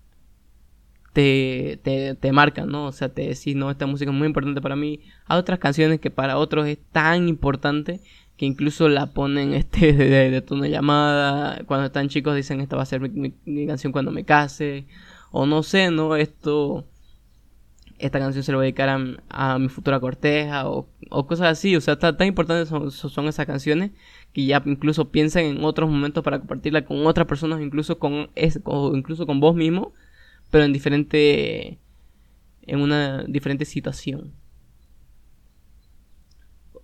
te, 1.12 1.78
te, 1.82 2.14
te 2.14 2.32
marcan, 2.32 2.68
¿no? 2.68 2.86
O 2.86 2.92
sea, 2.92 3.10
te 3.10 3.22
decís, 3.22 3.54
no, 3.54 3.70
esta 3.70 3.86
música 3.86 4.10
es 4.10 4.16
muy 4.16 4.26
importante 4.26 4.60
para 4.60 4.76
mí. 4.76 5.00
Hay 5.26 5.38
otras 5.38 5.58
canciones 5.58 6.00
que 6.00 6.10
para 6.10 6.38
otros 6.38 6.66
es 6.66 6.78
tan 6.90 7.28
importante 7.28 8.00
que 8.36 8.46
incluso 8.46 8.88
la 8.88 9.12
ponen 9.12 9.54
este 9.54 9.92
de, 9.92 10.40
tono 10.42 10.62
de 10.62 10.70
llamada. 10.70 11.62
Cuando 11.66 11.86
están 11.86 12.08
chicos 12.08 12.34
dicen, 12.34 12.60
esta 12.60 12.76
va 12.76 12.82
a 12.82 12.86
ser 12.86 13.00
mi, 13.10 13.32
canción 13.66 13.92
cuando 13.92 14.10
me 14.10 14.24
case. 14.24 14.86
O 15.30 15.46
no 15.46 15.62
sé, 15.62 15.90
¿no? 15.90 16.16
Esto 16.16 16.86
esta 17.98 18.18
canción 18.18 18.42
se 18.42 18.50
lo 18.50 18.58
voy 18.58 18.64
a 18.64 18.66
dedicar 18.66 18.88
a, 19.28 19.58
mi 19.60 19.68
futura 19.68 20.00
corteja 20.00 20.68
o, 20.68 20.88
o, 21.10 21.26
cosas 21.26 21.48
así. 21.52 21.76
O 21.76 21.80
sea, 21.80 21.98
tan, 21.98 22.16
tan 22.16 22.26
importantes 22.26 22.68
son, 22.68 22.90
son, 22.90 23.28
esas 23.28 23.46
canciones 23.46 23.92
que 24.32 24.44
ya 24.44 24.60
incluso 24.66 25.10
piensan 25.10 25.44
en 25.44 25.64
otros 25.64 25.88
momentos 25.88 26.24
para 26.24 26.40
compartirla 26.40 26.84
con 26.84 27.06
otras 27.06 27.28
personas, 27.28 27.60
incluso 27.60 27.98
con, 27.98 28.30
es, 28.34 28.60
o 28.64 28.96
incluso 28.96 29.24
con 29.26 29.38
vos 29.38 29.54
mismo 29.54 29.92
pero 30.52 30.64
en 30.64 30.72
diferente 30.74 31.78
en 32.60 32.80
una 32.80 33.24
diferente 33.24 33.64
situación. 33.64 34.34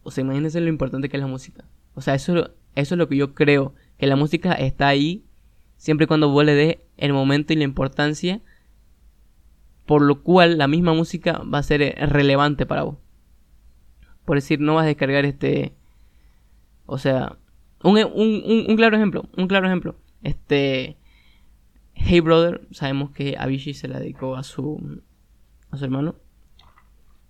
O 0.03 0.11
sea, 0.11 0.25
imagínense 0.25 0.59
lo 0.61 0.69
importante 0.69 1.11
que 1.11 1.19
es 1.19 1.21
la 1.21 1.29
música. 1.29 1.65
O 1.95 2.01
sea, 2.01 2.15
eso, 2.15 2.51
eso 2.75 2.95
es 2.95 2.99
lo 2.99 3.09
que 3.09 3.17
yo 3.17 3.35
creo, 3.35 3.75
que 3.99 4.07
la 4.07 4.17
música 4.17 4.55
está 4.55 4.89
ahí 4.89 5.27
siempre 5.77 6.05
y 6.05 6.07
cuando 6.09 6.31
vos 6.31 6.45
le 6.47 6.55
des 6.55 6.79
el 6.97 7.13
momento 7.13 7.53
y 7.53 7.57
la 7.57 7.65
importancia, 7.65 8.41
por 9.85 10.01
lo 10.01 10.23
cual 10.23 10.57
la 10.57 10.67
misma 10.67 10.95
música 10.95 11.43
va 11.43 11.59
a 11.59 11.63
ser 11.63 11.95
relevante 12.09 12.65
para 12.65 12.85
vos. 12.85 12.97
Por 14.25 14.39
decir, 14.39 14.61
no 14.61 14.77
vas 14.77 14.85
a 14.85 14.89
descargar 14.89 15.27
este... 15.27 15.75
O 16.87 16.97
sea, 16.97 17.37
un, 17.83 17.99
un, 17.99 18.65
un 18.67 18.77
claro 18.77 18.97
ejemplo, 18.97 19.29
un 19.37 19.47
claro 19.47 19.67
ejemplo. 19.67 19.95
Este, 20.23 20.97
Hey 22.01 22.21
Brother, 22.21 22.63
sabemos 22.71 23.11
que 23.11 23.37
Avicii 23.39 23.75
se 23.75 23.89
la 23.89 23.99
dedicó 23.99 24.37
a 24.37 24.45
su, 24.45 25.03
a 25.71 25.77
su 25.77 25.85
hermano. 25.85 26.15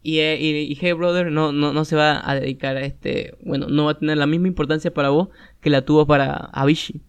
Y, 0.02 0.18
eh, 0.18 0.38
y, 0.40 0.76
Hey 0.76 0.92
Brother 0.92 1.32
no, 1.32 1.52
no, 1.52 1.72
no, 1.72 1.84
se 1.84 1.96
va 1.96 2.22
a 2.28 2.34
dedicar 2.34 2.76
a 2.76 2.82
este. 2.82 3.36
Bueno, 3.44 3.66
no 3.68 3.86
va 3.86 3.92
a 3.92 3.98
tener 3.98 4.18
la 4.18 4.26
misma 4.26 4.46
importancia 4.46 4.92
para 4.92 5.08
vos 5.08 5.28
que 5.60 5.70
la 5.70 5.84
tuvo 5.84 6.06
para 6.06 6.34
Avicii. 6.52 7.00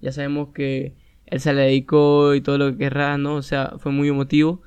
Ya 0.00 0.12
sabemos 0.12 0.48
que 0.54 0.94
él 1.26 1.40
se 1.40 1.52
la 1.52 1.62
dedicó 1.62 2.34
y 2.34 2.40
todo 2.40 2.58
lo 2.58 2.70
que 2.70 2.78
querrá, 2.78 3.18
¿no? 3.18 3.34
O 3.34 3.42
sea, 3.42 3.74
fue 3.78 3.92
muy 3.92 4.08
emotivo. 4.08 4.62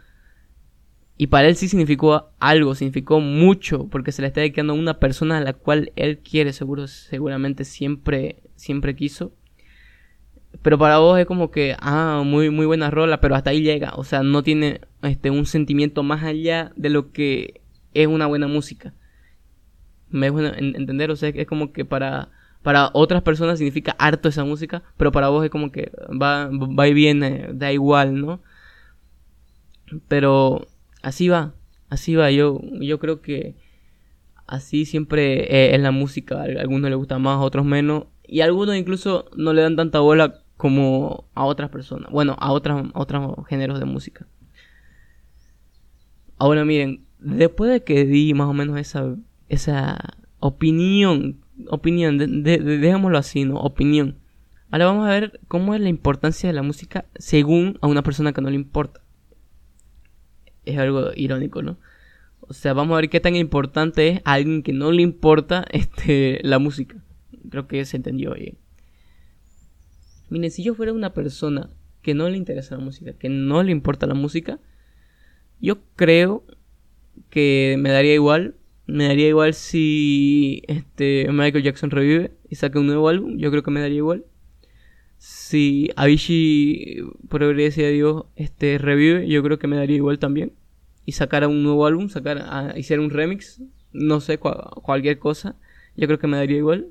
Y 1.17 1.27
para 1.27 1.47
él 1.47 1.55
sí 1.55 1.69
significó 1.69 2.31
algo, 2.39 2.75
significó 2.75 3.21
mucho, 3.21 3.87
porque 3.87 4.11
se 4.11 4.21
le 4.21 4.27
está 4.27 4.41
dedicando 4.41 4.73
a 4.73 4.75
una 4.75 4.99
persona 4.99 5.37
a 5.37 5.41
la 5.41 5.53
cual 5.53 5.93
él 5.95 6.19
quiere, 6.19 6.51
seguro, 6.51 6.87
seguramente 6.87 7.63
siempre, 7.63 8.43
siempre 8.55 8.95
quiso. 8.95 9.31
Pero 10.61 10.77
para 10.77 10.99
vos 10.99 11.19
es 11.19 11.25
como 11.25 11.51
que, 11.51 11.75
ah, 11.79 12.23
muy, 12.25 12.49
muy 12.49 12.65
buena 12.65 12.89
rola, 12.89 13.21
pero 13.21 13.35
hasta 13.35 13.49
ahí 13.49 13.61
llega. 13.61 13.93
O 13.95 14.03
sea, 14.03 14.23
no 14.23 14.43
tiene 14.43 14.81
este, 15.03 15.29
un 15.29 15.45
sentimiento 15.45 16.03
más 16.03 16.23
allá 16.23 16.71
de 16.75 16.89
lo 16.89 17.11
que 17.11 17.61
es 17.93 18.07
una 18.07 18.27
buena 18.27 18.47
música. 18.47 18.93
Me 20.09 20.27
dejo 20.27 20.39
entender, 20.41 21.11
o 21.11 21.15
sea, 21.15 21.29
es 21.29 21.47
como 21.47 21.73
que 21.73 21.83
para, 21.85 22.29
para 22.61 22.89
otras 22.93 23.21
personas 23.23 23.57
significa 23.57 23.95
harto 23.97 24.29
esa 24.29 24.45
música, 24.45 24.83
pero 24.97 25.11
para 25.11 25.29
vos 25.29 25.43
es 25.43 25.51
como 25.51 25.71
que 25.71 25.91
va, 26.09 26.49
va 26.49 26.87
y 26.87 26.93
viene, 26.93 27.49
da 27.53 27.71
igual, 27.71 28.19
¿no? 28.19 28.41
Pero 30.07 30.67
así 31.01 31.27
va, 31.27 31.53
así 31.89 32.15
va. 32.15 32.31
Yo, 32.31 32.61
yo 32.79 32.99
creo 32.99 33.21
que 33.21 33.55
así 34.47 34.85
siempre 34.85 35.73
es 35.75 35.81
la 35.81 35.91
música. 35.91 36.41
A 36.41 36.43
algunos 36.43 36.89
les 36.89 36.97
gusta 36.97 37.19
más, 37.19 37.37
a 37.37 37.41
otros 37.41 37.65
menos. 37.65 38.05
Y 38.27 38.41
algunos 38.41 38.75
incluso 38.75 39.29
no 39.35 39.53
le 39.53 39.61
dan 39.61 39.75
tanta 39.75 39.99
bola 39.99 40.44
como 40.57 41.25
a 41.33 41.45
otras 41.45 41.69
personas, 41.69 42.11
bueno, 42.11 42.35
a, 42.39 42.51
otras, 42.51 42.85
otros 42.93 43.45
géneros 43.47 43.79
de 43.79 43.85
música. 43.85 44.25
Ahora 46.37 46.65
miren, 46.65 47.05
después 47.19 47.71
de 47.71 47.83
que 47.83 48.05
di 48.05 48.33
más 48.33 48.47
o 48.47 48.53
menos 48.53 48.77
esa, 48.77 49.15
esa 49.49 50.15
opinión, 50.39 51.39
opinión, 51.69 52.17
de, 52.17 53.11
así, 53.15 53.45
¿no? 53.45 53.55
Opinión. 53.55 54.17
Ahora 54.71 54.85
vamos 54.85 55.07
a 55.07 55.11
ver 55.11 55.39
cómo 55.47 55.73
es 55.73 55.81
la 55.81 55.89
importancia 55.89 56.49
de 56.49 56.53
la 56.53 56.63
música 56.63 57.05
según 57.15 57.77
a 57.81 57.87
una 57.87 58.03
persona 58.03 58.33
que 58.33 58.41
no 58.41 58.49
le 58.49 58.55
importa. 58.55 59.01
Es 60.65 60.77
algo 60.77 61.11
irónico, 61.15 61.61
¿no? 61.61 61.77
O 62.41 62.53
sea, 62.53 62.73
vamos 62.73 62.93
a 62.93 63.01
ver 63.01 63.09
qué 63.09 63.19
tan 63.19 63.35
importante 63.35 64.07
es 64.07 64.21
a 64.25 64.33
alguien 64.33 64.63
que 64.63 64.73
no 64.73 64.91
le 64.91 65.01
importa 65.01 65.65
este, 65.71 66.39
la 66.43 66.59
música. 66.59 66.97
Creo 67.49 67.67
que 67.67 67.85
se 67.85 67.97
entendió 67.97 68.33
bien. 68.33 68.57
Miren, 70.29 70.51
si 70.51 70.63
yo 70.63 70.75
fuera 70.75 70.93
una 70.93 71.13
persona 71.13 71.69
que 72.01 72.13
no 72.13 72.29
le 72.29 72.37
interesa 72.37 72.77
la 72.77 72.83
música, 72.83 73.13
que 73.13 73.29
no 73.29 73.63
le 73.63 73.71
importa 73.71 74.07
la 74.07 74.13
música, 74.13 74.59
yo 75.59 75.79
creo 75.95 76.43
que 77.29 77.75
me 77.79 77.89
daría 77.89 78.13
igual. 78.13 78.55
Me 78.87 79.07
daría 79.07 79.27
igual 79.27 79.55
si 79.55 80.61
este 80.67 81.27
Michael 81.31 81.63
Jackson 81.63 81.89
revive 81.89 82.31
y 82.49 82.55
saca 82.55 82.79
un 82.79 82.87
nuevo 82.87 83.09
álbum. 83.09 83.37
Yo 83.37 83.49
creo 83.49 83.63
que 83.63 83.71
me 83.71 83.79
daría 83.79 83.97
igual. 83.97 84.25
Si 85.17 85.89
Avicii, 85.95 87.01
por 87.29 87.41
gracia 87.55 87.87
de 87.87 87.93
Dios, 87.93 88.25
este, 88.35 88.77
revive, 88.77 89.27
yo 89.27 89.41
creo 89.41 89.57
que 89.57 89.67
me 89.67 89.75
daría 89.75 89.95
igual 89.95 90.19
también. 90.19 90.53
Y 91.05 91.13
sacara 91.13 91.47
un 91.47 91.63
nuevo 91.63 91.85
álbum, 91.85 92.09
sacar, 92.09 92.37
a, 92.37 92.77
hiciera 92.77 93.01
un 93.01 93.09
remix, 93.09 93.61
no 93.91 94.19
sé, 94.21 94.37
cualquier 94.37 95.17
cosa, 95.19 95.55
yo 95.95 96.07
creo 96.07 96.19
que 96.19 96.27
me 96.27 96.37
daría 96.37 96.57
igual. 96.57 96.87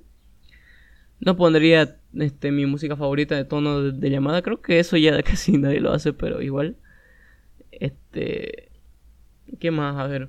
No 1.20 1.36
pondría 1.36 1.96
este, 2.18 2.52
mi 2.52 2.66
música 2.66 2.96
favorita 2.96 3.34
de 3.34 3.44
tono 3.44 3.82
de, 3.82 4.10
llamada. 4.10 4.42
Creo 4.42 4.60
que 4.60 4.78
eso 4.78 4.96
ya 4.96 5.22
casi 5.24 5.58
nadie 5.58 5.80
lo 5.80 5.92
hace, 5.92 6.12
pero 6.12 6.42
igual. 6.42 6.76
Este. 7.72 8.70
¿Qué 9.58 9.70
más? 9.70 9.96
A 9.96 10.06
ver. 10.06 10.28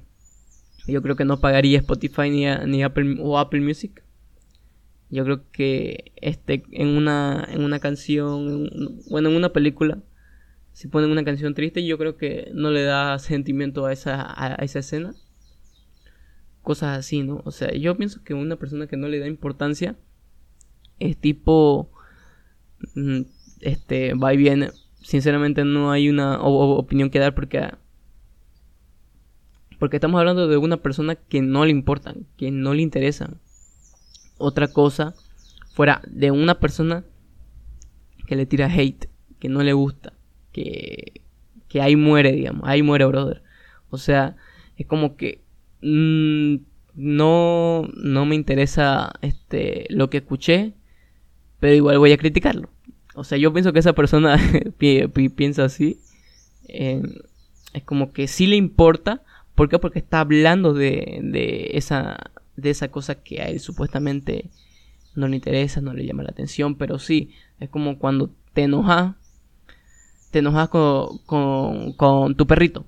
Yo 0.87 1.01
creo 1.01 1.15
que 1.15 1.25
no 1.25 1.39
pagaría 1.39 1.79
Spotify 1.79 2.29
ni, 2.29 2.45
ni 2.67 2.83
Apple 2.83 3.17
o 3.19 3.39
Apple 3.39 3.61
Music. 3.61 4.03
Yo 5.09 5.23
creo 5.23 5.41
que 5.51 6.11
este 6.17 6.63
en 6.71 6.89
una 6.89 7.47
en 7.51 7.63
una 7.63 7.79
canción, 7.79 8.69
bueno, 9.09 9.29
en 9.29 9.35
una 9.35 9.49
película 9.49 9.99
si 10.75 10.89
ponen 10.89 11.09
una 11.09 11.23
canción 11.23 11.53
triste, 11.53 11.85
yo 11.85 11.97
creo 11.97 12.17
que 12.17 12.51
no 12.53 12.69
le 12.69 12.83
da 12.83 13.17
sentimiento 13.17 13.85
a 13.85 13.93
esa 13.93 14.25
a 14.27 14.55
esa 14.55 14.79
escena. 14.79 15.15
Cosas 16.63 16.99
así, 16.99 17.23
¿no? 17.23 17.41
O 17.45 17.51
sea, 17.51 17.71
yo 17.73 17.95
pienso 17.95 18.23
que 18.25 18.33
una 18.33 18.57
persona 18.57 18.85
que 18.85 18.97
no 18.97 19.07
le 19.07 19.19
da 19.19 19.27
importancia 19.27 19.95
es 20.99 21.17
tipo 21.17 21.89
mm, 22.95 23.21
este 23.61 24.13
va 24.13 24.33
y 24.33 24.37
viene. 24.37 24.69
Sinceramente 25.01 25.65
no 25.65 25.91
hay 25.91 26.09
una 26.09 26.41
opinión 26.41 27.09
que 27.09 27.19
dar 27.19 27.35
porque 27.35 27.69
porque 29.79 29.97
estamos 29.97 30.19
hablando 30.19 30.47
de 30.47 30.57
una 30.57 30.77
persona 30.77 31.15
que 31.15 31.41
no 31.41 31.65
le 31.65 31.71
importa 31.71 32.15
que 32.37 32.51
no 32.51 32.73
le 32.73 32.81
interesa. 32.81 33.29
Otra 34.37 34.67
cosa 34.67 35.13
fuera 35.73 36.01
de 36.07 36.31
una 36.31 36.59
persona 36.59 37.05
que 38.25 38.35
le 38.35 38.45
tira 38.45 38.67
hate 38.67 39.09
que 39.39 39.49
no 39.49 39.61
le 39.61 39.73
gusta 39.73 40.13
que 40.51 41.21
que 41.67 41.81
ahí 41.81 41.95
muere 41.95 42.31
digamos 42.31 42.63
ahí 42.65 42.81
muere 42.81 43.05
brother. 43.05 43.43
O 43.89 43.97
sea 43.97 44.35
es 44.77 44.87
como 44.87 45.17
que 45.17 45.43
mm, 45.81 46.55
no 46.95 47.87
no 47.95 48.25
me 48.25 48.35
interesa 48.35 49.13
este 49.21 49.85
lo 49.89 50.09
que 50.09 50.17
escuché 50.17 50.73
pero 51.65 51.77
igual 51.77 51.97
voy 51.97 52.11
a 52.11 52.17
criticarlo. 52.17 52.69
O 53.15 53.23
sea, 53.23 53.39
yo 53.39 53.51
pienso 53.51 53.73
que 53.73 53.79
esa 53.79 53.93
persona 53.93 54.37
piensa 54.77 55.65
así. 55.65 55.99
es 56.67 57.83
como 57.85 58.13
que 58.13 58.27
sí 58.27 58.45
le 58.45 58.55
importa. 58.55 59.23
¿Por 59.55 59.67
qué? 59.67 59.79
Porque 59.79 59.97
está 59.97 60.19
hablando 60.19 60.75
de, 60.75 61.71
esa, 61.73 62.19
de 62.55 62.69
esa 62.69 62.89
cosa 62.89 63.15
que 63.15 63.41
a 63.41 63.49
él 63.49 63.59
supuestamente 63.59 64.51
no 65.15 65.27
le 65.27 65.37
interesa, 65.37 65.81
no 65.81 65.91
le 65.93 66.05
llama 66.05 66.21
la 66.21 66.29
atención. 66.29 66.75
Pero 66.75 66.99
sí, 66.99 67.31
es 67.59 67.67
como 67.69 67.97
cuando 67.97 68.29
te 68.53 68.61
enojas. 68.61 69.15
Te 70.29 70.37
enojas 70.37 70.69
con, 70.69 71.17
con, 71.95 72.35
tu 72.35 72.45
perrito. 72.45 72.85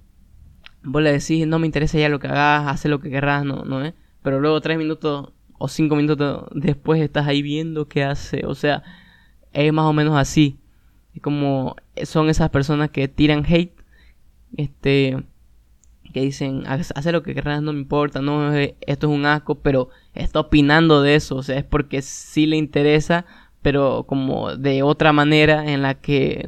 Vos 0.84 1.02
le 1.02 1.14
decís, 1.14 1.48
no 1.48 1.58
me 1.58 1.66
interesa 1.66 1.98
ya 1.98 2.10
lo 2.10 2.20
que 2.20 2.28
hagas, 2.28 2.68
hace 2.68 2.90
lo 2.90 3.00
que 3.00 3.10
querrás, 3.10 3.44
no, 3.44 3.66
no 3.66 3.84
es. 3.84 3.96
Pero 4.22 4.40
luego 4.40 4.62
tres 4.62 4.78
minutos 4.78 5.32
o 5.58 5.68
cinco 5.68 5.96
minutos 5.96 6.46
después 6.54 7.02
estás 7.02 7.28
ahí 7.28 7.42
viendo 7.42 7.88
qué 7.88 8.04
hace. 8.04 8.46
O 8.46 8.56
sea, 8.56 8.84
es 9.54 9.72
más 9.74 9.86
o 9.86 9.94
menos 9.94 10.16
así. 10.18 10.60
Es 11.14 11.22
como 11.22 11.76
son 12.04 12.30
esas 12.30 12.50
personas 12.50 12.90
que 12.92 13.08
tiran 13.08 13.46
hate, 13.46 13.74
este, 14.56 15.24
que 16.14 16.22
dicen, 16.22 16.64
hace 16.68 17.12
lo 17.12 17.24
que 17.24 17.34
querrás, 17.34 17.62
no 17.62 17.74
me 17.74 17.80
importa, 17.80 18.22
no, 18.22 18.54
esto 18.54 18.76
es 18.82 19.04
un 19.04 19.26
asco, 19.26 19.56
pero 19.56 19.90
está 20.14 20.40
opinando 20.40 21.02
de 21.02 21.16
eso. 21.16 21.36
O 21.36 21.44
sea, 21.44 21.58
es 21.58 21.64
porque 21.64 22.02
sí 22.02 22.46
le 22.46 22.58
interesa, 22.58 23.26
pero 23.62 24.06
como 24.08 24.56
de 24.56 24.84
otra 24.84 25.12
manera 25.14 25.72
en 25.72 25.82
la 25.82 25.96
que 25.96 26.48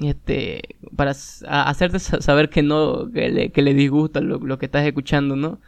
este 0.00 0.76
para 0.94 1.12
hacerte 1.12 1.98
saber 1.98 2.50
que 2.50 2.62
no 2.62 3.10
que 3.10 3.30
le, 3.30 3.50
que 3.50 3.62
le 3.62 3.72
disgusta 3.72 4.20
lo, 4.20 4.38
lo 4.38 4.58
que 4.58 4.66
estás 4.66 4.84
escuchando 4.86 5.36
no 5.36 5.58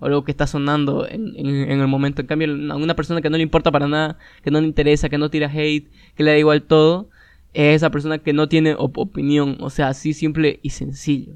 o 0.00 0.08
lo 0.08 0.24
que 0.24 0.30
está 0.30 0.46
sonando 0.46 1.06
en, 1.08 1.36
el 1.36 1.86
momento. 1.88 2.22
En 2.22 2.26
cambio, 2.26 2.48
a 2.72 2.76
una 2.76 2.94
persona 2.94 3.20
que 3.20 3.30
no 3.30 3.36
le 3.36 3.42
importa 3.42 3.72
para 3.72 3.88
nada, 3.88 4.18
que 4.42 4.50
no 4.50 4.60
le 4.60 4.66
interesa, 4.66 5.08
que 5.08 5.18
no 5.18 5.30
tira 5.30 5.50
hate, 5.52 5.90
que 6.14 6.22
le 6.22 6.32
da 6.32 6.38
igual 6.38 6.62
todo, 6.62 7.08
es 7.52 7.76
esa 7.76 7.90
persona 7.90 8.18
que 8.18 8.32
no 8.32 8.48
tiene 8.48 8.74
opinión, 8.78 9.56
o 9.60 9.70
sea, 9.70 9.88
así 9.88 10.12
simple 10.12 10.60
y 10.62 10.70
sencillo. 10.70 11.34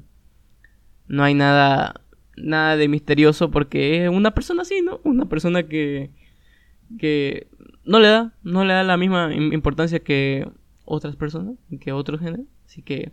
No 1.07 1.23
hay 1.23 1.33
nada 1.33 2.01
nada 2.35 2.77
de 2.77 2.87
misterioso 2.87 3.51
porque 3.51 4.05
es 4.05 4.09
una 4.09 4.31
persona 4.31 4.63
así, 4.63 4.81
¿no? 4.81 4.99
Una 5.03 5.25
persona 5.25 5.63
que 5.63 6.11
que 6.97 7.47
no 7.85 7.99
le 7.99 8.07
da 8.07 8.33
no 8.43 8.63
le 8.65 8.73
da 8.73 8.83
la 8.83 8.97
misma 8.97 9.33
importancia 9.33 9.99
que 9.99 10.47
otras 10.85 11.15
personas, 11.15 11.55
que 11.79 11.91
otros 11.91 12.19
géneros, 12.19 12.45
así 12.65 12.81
que 12.81 13.11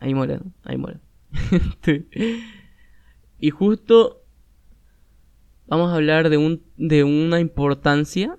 ahí 0.00 0.14
muere, 0.14 0.38
¿no? 0.38 0.52
ahí 0.64 0.76
muere. 0.76 0.98
y 3.38 3.50
justo 3.50 4.24
vamos 5.66 5.90
a 5.90 5.96
hablar 5.96 6.30
de 6.30 6.36
un 6.36 6.62
de 6.76 7.04
una 7.04 7.40
importancia 7.40 8.36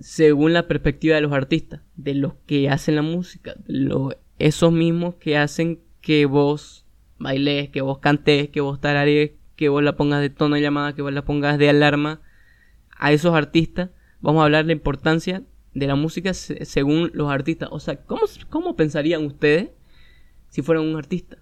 según 0.00 0.52
la 0.52 0.66
perspectiva 0.66 1.14
de 1.14 1.22
los 1.22 1.32
artistas, 1.32 1.80
de 1.96 2.14
los 2.14 2.34
que 2.46 2.68
hacen 2.68 2.96
la 2.96 3.02
música, 3.02 3.54
de 3.66 3.74
los, 3.74 4.16
esos 4.38 4.72
mismos 4.72 5.14
que 5.14 5.38
hacen 5.38 5.80
que 6.00 6.26
vos 6.26 6.84
bailes, 7.18 7.70
que 7.70 7.80
vos 7.80 7.98
cantes, 7.98 8.50
que 8.50 8.60
vos 8.60 8.80
tararees, 8.80 9.32
que 9.56 9.68
vos 9.68 9.82
la 9.82 9.96
pongas 9.96 10.20
de 10.20 10.30
tono 10.30 10.56
de 10.56 10.62
llamada, 10.62 10.94
que 10.94 11.02
vos 11.02 11.12
la 11.12 11.24
pongas 11.24 11.58
de 11.58 11.70
alarma, 11.70 12.20
a 12.96 13.12
esos 13.12 13.34
artistas, 13.34 13.90
vamos 14.20 14.40
a 14.40 14.44
hablar 14.44 14.64
de 14.64 14.68
la 14.68 14.72
importancia 14.72 15.42
de 15.74 15.86
la 15.86 15.96
música 15.96 16.32
según 16.34 17.10
los 17.14 17.30
artistas. 17.30 17.68
O 17.72 17.80
sea, 17.80 17.96
¿cómo, 18.04 18.22
cómo 18.48 18.76
pensarían 18.76 19.24
ustedes 19.24 19.70
si 20.48 20.62
fueran 20.62 20.84
un 20.84 20.96
artista? 20.96 21.38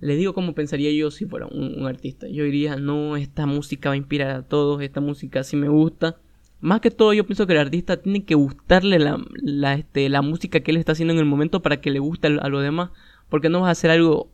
Les 0.00 0.16
digo 0.16 0.32
cómo 0.32 0.54
pensaría 0.54 0.90
yo 0.92 1.10
si 1.10 1.26
fuera 1.26 1.46
un, 1.46 1.86
artista. 1.86 2.26
Yo 2.28 2.44
diría, 2.44 2.76
no, 2.76 3.16
esta 3.16 3.46
música 3.46 3.90
va 3.90 3.94
a 3.94 3.98
inspirar 3.98 4.30
a 4.30 4.42
todos, 4.42 4.80
esta 4.82 5.00
música 5.00 5.44
sí 5.44 5.56
me 5.56 5.68
gusta, 5.68 6.16
más 6.60 6.80
que 6.80 6.90
todo 6.90 7.14
yo 7.14 7.24
pienso 7.24 7.46
que 7.46 7.54
el 7.54 7.58
artista 7.58 7.96
tiene 7.96 8.24
que 8.24 8.34
gustarle 8.34 8.98
la, 8.98 9.74
este, 9.74 10.08
la 10.10 10.20
música 10.20 10.60
que 10.60 10.70
él 10.70 10.76
está 10.76 10.92
haciendo 10.92 11.14
en 11.14 11.18
el 11.18 11.24
momento 11.24 11.62
para 11.62 11.80
que 11.80 11.90
le 11.90 12.00
guste 12.00 12.26
a, 12.26 12.48
los 12.48 12.62
demás. 12.62 12.90
Porque 13.30 13.48
no 13.48 13.60
vas 13.60 13.68
a 13.68 13.72
hacer 13.72 13.90
algo, 13.90 14.30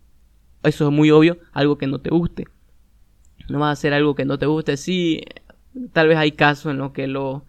eso 0.64 0.88
es 0.88 0.92
muy 0.92 1.10
obvio, 1.10 1.38
algo 1.52 1.78
que 1.78 1.86
no 1.86 2.00
te 2.00 2.10
guste. 2.10 2.46
No 3.48 3.60
vas 3.60 3.68
a 3.68 3.72
hacer 3.72 3.92
algo 3.92 4.16
que 4.16 4.24
no 4.24 4.38
te 4.38 4.46
guste. 4.46 4.76
Sí, 4.76 5.22
tal 5.92 6.08
vez 6.08 6.18
hay 6.18 6.32
casos 6.32 6.72
en 6.72 6.78
los 6.78 6.90
que 6.90 7.06
los 7.06 7.42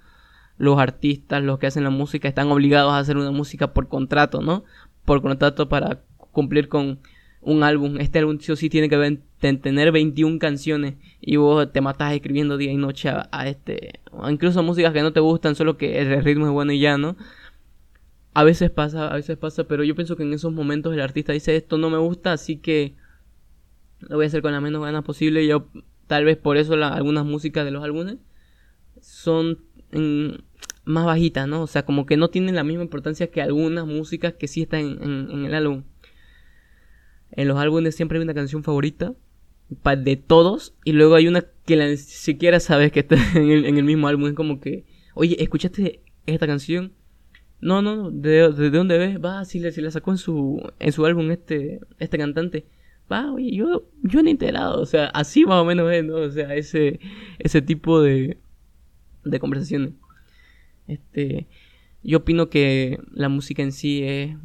artistas, 0.80 1.42
los 1.44 1.58
que 1.58 1.68
hacen 1.68 1.84
la 1.84 1.90
música, 1.90 2.28
están 2.28 2.52
obligados 2.52 2.94
a 2.94 3.00
hacer 3.00 3.18
una 3.18 3.32
música 3.32 3.74
por 3.74 3.88
contrato, 3.88 4.42
¿no? 4.42 4.64
Por 5.06 5.24
contrato 5.24 5.70
para 5.70 6.02
cumplir 6.32 6.68
con 6.68 7.00
un 7.48 7.64
álbum. 7.64 7.98
Este 8.00 8.20
álbum 8.20 8.40
sí 8.40 8.70
tiene 8.70 8.90
que 8.90 9.20
tener 9.40 9.92
21 9.94 10.38
canciones 10.38 10.96
y 11.22 11.38
vos 11.38 11.72
te 11.72 11.80
matas 11.80 12.14
escribiendo 12.14 12.58
día 12.58 12.72
y 12.74 12.76
noche 12.78 13.10
a, 13.10 13.48
este, 13.48 14.02
incluso 14.30 14.62
músicas 14.64 14.92
que 14.92 15.02
no 15.02 15.14
te 15.14 15.22
gustan, 15.22 15.56
solo 15.56 15.78
que 15.78 16.00
el 16.00 16.24
ritmo 16.24 16.46
es 16.46 16.52
bueno 16.52 16.74
y 16.74 16.80
ya, 16.80 16.98
¿no? 16.98 17.16
A 18.34 18.44
veces 18.44 18.70
pasa, 18.70 19.08
a 19.08 19.16
veces 19.16 19.38
pasa, 19.38 19.64
pero 19.64 19.86
yo 19.86 19.96
pienso 19.96 20.18
que 20.18 20.24
en 20.24 20.34
esos 20.34 20.52
momentos 20.52 20.94
el 20.94 21.00
artista 21.00 21.32
dice 21.32 21.56
esto 21.56 21.78
no 21.78 21.90
me 21.90 21.98
gusta, 21.98 22.34
así 22.34 22.58
que 22.58 22.96
lo 24.00 24.18
voy 24.18 24.26
a 24.26 24.28
hacer 24.28 24.42
con 24.42 24.52
la 24.52 24.60
menos 24.60 24.84
ganas 24.84 25.04
posible. 25.06 25.48
Yo 25.48 25.70
tal 26.06 26.26
vez 26.26 26.36
por 26.38 26.58
eso 26.58 26.74
algunas 26.74 27.26
músicas 27.26 27.64
de 27.64 27.72
los 27.72 27.84
álbumes 27.84 28.18
son 29.02 29.60
más 30.84 31.06
bajitas, 31.06 31.48
¿no? 31.48 31.62
O 31.62 31.68
sea, 31.68 31.86
como 31.86 32.06
que 32.06 32.18
no 32.18 32.30
tienen 32.30 32.56
la 32.56 32.66
misma 32.66 32.84
importancia 32.84 33.32
que 33.32 33.42
algunas 33.42 33.88
músicas 33.88 34.34
que 34.34 34.50
sí 34.50 34.64
están 34.64 34.82
en 34.82 35.46
el 35.46 35.54
álbum. 35.54 35.84
En 37.32 37.48
los 37.48 37.58
álbumes 37.58 37.96
siempre 37.96 38.18
hay 38.18 38.24
una 38.24 38.34
canción 38.34 38.64
favorita 38.64 39.14
de 39.70 40.16
todos 40.16 40.76
y 40.86 40.94
luego 40.94 41.16
hay 41.16 41.28
una 41.28 41.46
que 41.66 41.76
ni 41.76 41.98
siquiera 41.98 42.60
sabes 42.60 42.92
que 42.92 43.02
está 43.02 43.16
en 43.36 43.78
el, 43.78 43.84
mismo 43.84 44.08
álbum. 44.08 44.30
Es 44.30 44.34
como 44.34 44.60
que, 44.60 44.86
oye, 45.14 45.42
¿escuchaste 45.42 46.02
esta 46.26 46.48
canción? 46.48 46.94
No, 47.60 47.82
no, 47.82 48.12
¿de, 48.12 48.52
de 48.52 48.70
dónde 48.70 48.98
ves? 48.98 49.20
Va, 49.24 49.44
si 49.46 49.60
le, 49.60 49.72
si 49.72 49.82
la 49.82 49.92
sacó 49.92 50.12
en 50.12 50.18
su, 50.18 50.62
en 50.80 50.92
su 50.92 51.06
álbum 51.06 51.32
este, 51.32 51.80
este 52.00 52.18
cantante. 52.18 52.66
Va, 53.12 53.32
oye, 53.32 53.52
yo, 53.56 53.88
yo 54.04 54.22
no 54.22 54.28
he 54.28 54.32
enterado. 54.32 54.82
O 54.82 54.86
sea, 54.86 55.08
así 55.08 55.46
más 55.46 55.62
o 55.62 55.66
menos 55.66 55.92
es, 55.92 56.04
¿no? 56.04 56.18
O 56.18 56.30
sea, 56.32 56.56
ese, 56.56 57.00
ese 57.40 57.62
tipo 57.62 58.02
de, 58.02 58.38
de 59.24 59.40
conversaciones. 59.40 59.94
Este, 60.88 61.48
yo 62.04 62.20
opino 62.20 62.50
que 62.50 63.00
la 63.12 63.30
música 63.30 63.64
en 63.64 63.72
sí 63.72 64.04
es 64.04 64.36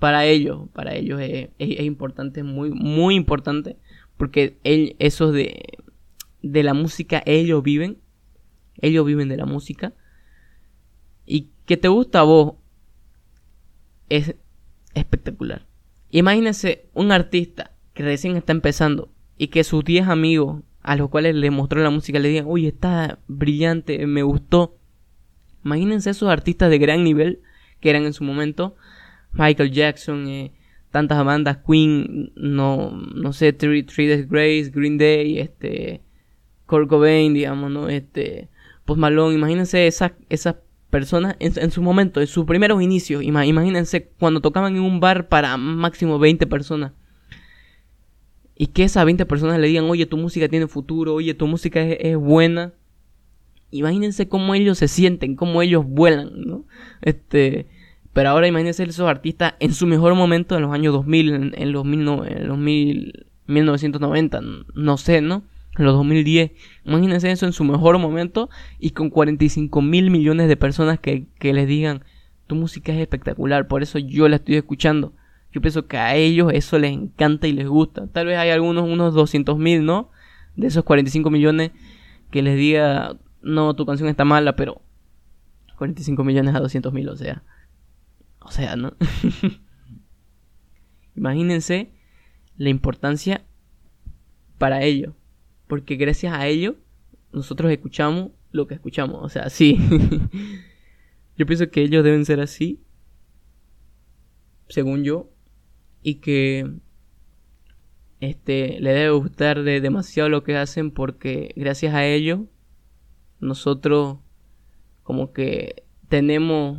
para 0.00 0.24
ellos, 0.24 0.68
para 0.72 0.94
ellos 0.94 1.20
es, 1.20 1.50
es, 1.58 1.80
importante, 1.82 2.42
muy, 2.42 2.70
muy 2.70 3.14
importante, 3.14 3.76
porque 4.16 4.58
esos 4.64 5.32
de, 5.32 5.62
de 6.42 6.62
la 6.62 6.74
música, 6.74 7.22
ellos 7.26 7.62
viven, 7.62 7.98
ellos 8.80 9.06
viven 9.06 9.28
de 9.28 9.36
la 9.36 9.44
música, 9.44 9.92
y 11.26 11.50
que 11.66 11.76
te 11.76 11.88
gusta 11.88 12.20
a 12.20 12.24
vos 12.24 12.54
es 14.08 14.34
espectacular. 14.94 15.66
Imagínense 16.10 16.88
un 16.94 17.12
artista 17.12 17.76
que 17.92 18.02
recién 18.02 18.36
está 18.36 18.52
empezando 18.52 19.12
y 19.36 19.48
que 19.48 19.64
sus 19.64 19.84
10 19.84 20.08
amigos 20.08 20.62
a 20.82 20.96
los 20.96 21.10
cuales 21.10 21.34
le 21.34 21.50
mostró 21.50 21.82
la 21.82 21.90
música 21.90 22.18
le 22.18 22.30
digan, 22.30 22.46
uy, 22.48 22.66
está 22.66 23.18
brillante, 23.28 24.06
me 24.06 24.22
gustó. 24.22 24.78
Imagínense 25.62 26.08
esos 26.08 26.30
artistas 26.30 26.70
de 26.70 26.78
gran 26.78 27.04
nivel 27.04 27.42
que 27.80 27.90
eran 27.90 28.04
en 28.04 28.14
su 28.14 28.24
momento 28.24 28.76
Michael 29.32 29.70
Jackson, 29.70 30.28
eh, 30.28 30.52
tantas 30.90 31.24
bandas, 31.24 31.58
Queen, 31.66 32.32
no, 32.34 32.90
no 32.90 33.32
sé, 33.32 33.52
Three, 33.52 33.82
Days 33.82 34.28
Grace, 34.28 34.70
Green 34.74 34.98
Day, 34.98 35.38
este, 35.38 36.00
Kurt 36.66 36.88
Cobain, 36.88 37.32
digamos, 37.32 37.70
¿no? 37.70 37.88
Este, 37.88 38.48
Post 38.84 38.98
Malone, 38.98 39.34
imagínense 39.34 39.86
esas, 39.86 40.12
esas 40.28 40.56
personas 40.90 41.36
en, 41.38 41.70
su 41.70 41.82
momento, 41.82 42.20
en 42.20 42.26
sus 42.26 42.44
primeros 42.44 42.82
inicios, 42.82 43.22
imagínense 43.22 44.08
cuando 44.18 44.40
tocaban 44.40 44.74
en 44.74 44.82
un 44.82 44.98
bar 44.98 45.28
para 45.28 45.56
máximo 45.56 46.18
20 46.18 46.46
personas. 46.46 46.92
Y 48.56 48.66
que 48.66 48.84
esas 48.84 49.06
20 49.06 49.24
personas 49.24 49.58
le 49.58 49.68
digan, 49.68 49.84
oye, 49.84 50.04
tu 50.04 50.18
música 50.18 50.46
tiene 50.48 50.66
futuro, 50.66 51.14
oye, 51.14 51.32
tu 51.32 51.46
música 51.46 51.80
es, 51.80 51.96
es 52.00 52.16
buena. 52.16 52.74
Imagínense 53.70 54.28
cómo 54.28 54.54
ellos 54.54 54.76
se 54.76 54.88
sienten, 54.88 55.34
cómo 55.34 55.62
ellos 55.62 55.86
vuelan, 55.86 56.42
¿no? 56.42 56.66
Este, 57.00 57.68
pero 58.12 58.30
ahora 58.30 58.48
imagínense 58.48 58.82
esos 58.82 59.08
artistas 59.08 59.54
en 59.60 59.72
su 59.72 59.86
mejor 59.86 60.14
momento 60.14 60.56
en 60.56 60.62
los 60.62 60.72
años 60.72 60.92
2000, 60.92 61.54
en, 61.54 61.72
los, 61.72 61.84
mil, 61.84 62.00
en 62.00 62.48
los 62.48 62.58
mil, 62.58 63.26
1990, 63.46 64.40
no 64.74 64.96
sé, 64.96 65.20
¿no? 65.20 65.44
En 65.78 65.84
los 65.84 65.94
2010. 65.94 66.52
Imagínense 66.84 67.30
eso 67.30 67.46
en 67.46 67.52
su 67.52 67.64
mejor 67.64 67.98
momento 67.98 68.50
y 68.78 68.90
con 68.90 69.10
45 69.10 69.80
mil 69.82 70.10
millones 70.10 70.48
de 70.48 70.56
personas 70.56 70.98
que, 70.98 71.26
que 71.38 71.52
les 71.52 71.68
digan, 71.68 72.04
tu 72.46 72.56
música 72.56 72.92
es 72.92 72.98
espectacular, 72.98 73.68
por 73.68 73.82
eso 73.82 73.98
yo 73.98 74.28
la 74.28 74.36
estoy 74.36 74.56
escuchando. 74.56 75.12
Yo 75.52 75.60
pienso 75.60 75.86
que 75.86 75.98
a 75.98 76.14
ellos 76.14 76.52
eso 76.52 76.78
les 76.78 76.92
encanta 76.92 77.48
y 77.48 77.52
les 77.52 77.66
gusta. 77.66 78.06
Tal 78.08 78.26
vez 78.26 78.38
hay 78.38 78.50
algunos, 78.50 78.88
unos 78.88 79.14
200 79.14 79.58
mil, 79.58 79.84
¿no? 79.84 80.10
De 80.56 80.68
esos 80.68 80.84
45 80.84 81.30
millones 81.30 81.72
que 82.30 82.42
les 82.42 82.56
diga, 82.56 83.16
no, 83.42 83.74
tu 83.74 83.86
canción 83.86 84.08
está 84.08 84.24
mala, 84.24 84.54
pero 84.54 84.82
45 85.78 86.22
millones 86.24 86.54
a 86.54 86.60
200 86.60 86.92
mil, 86.92 87.08
o 87.08 87.16
sea, 87.16 87.42
o 88.40 88.50
sea, 88.50 88.76
¿no? 88.76 88.94
Imagínense 91.16 91.92
la 92.56 92.68
importancia 92.68 93.44
para 94.58 94.82
ello. 94.82 95.14
Porque 95.66 95.96
gracias 95.96 96.32
a 96.32 96.46
ello 96.46 96.76
nosotros 97.32 97.70
escuchamos 97.70 98.32
lo 98.50 98.66
que 98.66 98.74
escuchamos. 98.74 99.22
O 99.22 99.28
sea, 99.28 99.50
sí. 99.50 99.78
yo 101.36 101.46
pienso 101.46 101.70
que 101.70 101.82
ellos 101.82 102.04
deben 102.04 102.24
ser 102.24 102.40
así. 102.40 102.82
Según 104.68 105.04
yo. 105.04 105.30
Y 106.02 106.16
que 106.16 106.70
este 108.20 108.80
le 108.80 108.92
debe 108.92 109.10
gustar 109.10 109.62
de 109.62 109.80
demasiado 109.80 110.28
lo 110.28 110.44
que 110.44 110.56
hacen 110.56 110.90
porque 110.90 111.52
gracias 111.56 111.94
a 111.94 112.04
ello 112.04 112.46
nosotros 113.40 114.18
como 115.02 115.32
que 115.32 115.84
tenemos 116.08 116.78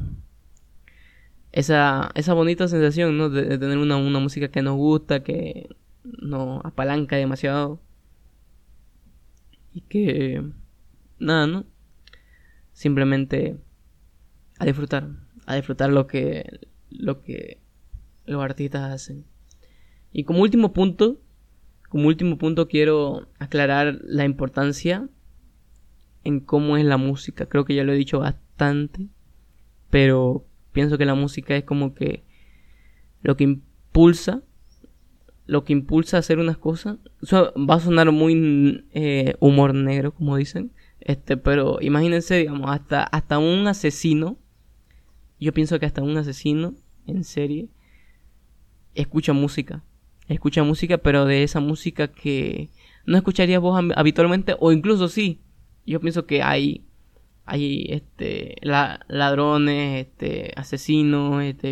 esa, 1.51 2.11
esa 2.15 2.33
bonita 2.33 2.67
sensación, 2.67 3.17
¿no? 3.17 3.29
De, 3.29 3.57
tener 3.57 3.77
una, 3.77 3.97
una, 3.97 4.19
música 4.19 4.49
que 4.49 4.61
nos 4.61 4.75
gusta, 4.75 5.23
que 5.23 5.69
nos 6.03 6.63
apalanca 6.65 7.15
demasiado. 7.15 7.81
Y 9.73 9.81
que, 9.81 10.43
nada, 11.19 11.47
¿no? 11.47 11.65
Simplemente 12.73 13.57
a 14.59 14.65
disfrutar, 14.65 15.09
a 15.45 15.55
disfrutar 15.55 15.91
lo 15.91 16.07
que, 16.07 16.67
lo 16.89 17.21
que 17.21 17.59
los 18.25 18.43
artistas 18.43 18.91
hacen. 18.91 19.25
Y 20.13 20.23
como 20.23 20.41
último 20.41 20.73
punto, 20.73 21.19
como 21.89 22.07
último 22.07 22.37
punto 22.37 22.67
quiero 22.67 23.27
aclarar 23.39 23.99
la 24.03 24.25
importancia 24.25 25.09
en 26.23 26.39
cómo 26.39 26.77
es 26.77 26.85
la 26.85 26.97
música. 26.97 27.47
Creo 27.47 27.65
que 27.65 27.75
ya 27.75 27.83
lo 27.83 27.93
he 27.93 27.97
dicho 27.97 28.19
bastante, 28.19 29.07
pero 29.89 30.45
pienso 30.71 30.97
que 30.97 31.05
la 31.05 31.15
música 31.15 31.55
es 31.55 31.63
como 31.63 31.93
que 31.93 32.23
lo 33.21 33.37
que 33.37 33.43
impulsa 33.43 34.41
lo 35.45 35.63
que 35.63 35.73
impulsa 35.73 36.17
a 36.17 36.19
hacer 36.21 36.39
unas 36.39 36.57
cosas 36.57 36.97
va 37.31 37.75
a 37.75 37.79
sonar 37.79 38.11
muy 38.11 38.85
eh, 38.93 39.35
humor 39.39 39.73
negro 39.73 40.13
como 40.13 40.37
dicen 40.37 40.71
este 40.99 41.37
pero 41.37 41.79
imagínense 41.81 42.37
digamos 42.37 42.69
hasta 42.69 43.03
hasta 43.03 43.39
un 43.39 43.67
asesino 43.67 44.37
yo 45.39 45.53
pienso 45.53 45.79
que 45.79 45.87
hasta 45.87 46.03
un 46.03 46.15
asesino 46.17 46.75
en 47.07 47.23
serie 47.23 47.69
escucha 48.95 49.33
música. 49.33 49.83
Escucha 50.27 50.63
música, 50.63 50.97
pero 50.99 51.25
de 51.25 51.43
esa 51.43 51.59
música 51.59 52.09
que 52.09 52.69
no 53.05 53.17
escucharías 53.17 53.61
vos 53.61 53.83
habitualmente, 53.95 54.55
o 54.59 54.71
incluso 54.71 55.07
sí. 55.07 55.41
Yo 55.85 55.99
pienso 55.99 56.25
que 56.25 56.43
hay, 56.43 56.85
hay 57.45 57.87
este, 57.89 58.55
ladrones, 58.61 60.07
este, 60.07 60.53
asesinos, 60.55 61.43
este, 61.43 61.71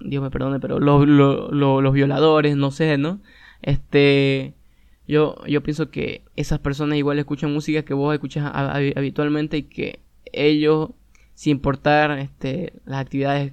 Dios 0.00 0.22
me 0.22 0.30
perdone, 0.30 0.60
pero 0.60 0.80
los, 0.80 1.06
los, 1.06 1.92
violadores, 1.92 2.56
no 2.56 2.70
sé, 2.70 2.98
¿no? 2.98 3.20
Este, 3.62 4.54
yo, 5.06 5.36
yo 5.46 5.62
pienso 5.62 5.90
que 5.90 6.22
esas 6.36 6.58
personas 6.58 6.98
igual 6.98 7.18
escuchan 7.18 7.52
música 7.52 7.84
que 7.84 7.94
vos 7.94 8.12
escuchas 8.12 8.50
habitualmente 8.54 9.58
y 9.58 9.62
que 9.64 10.00
ellos, 10.32 10.90
sin 11.34 11.52
importar 11.52 12.18
este, 12.18 12.74
las 12.84 13.00
actividades 13.00 13.52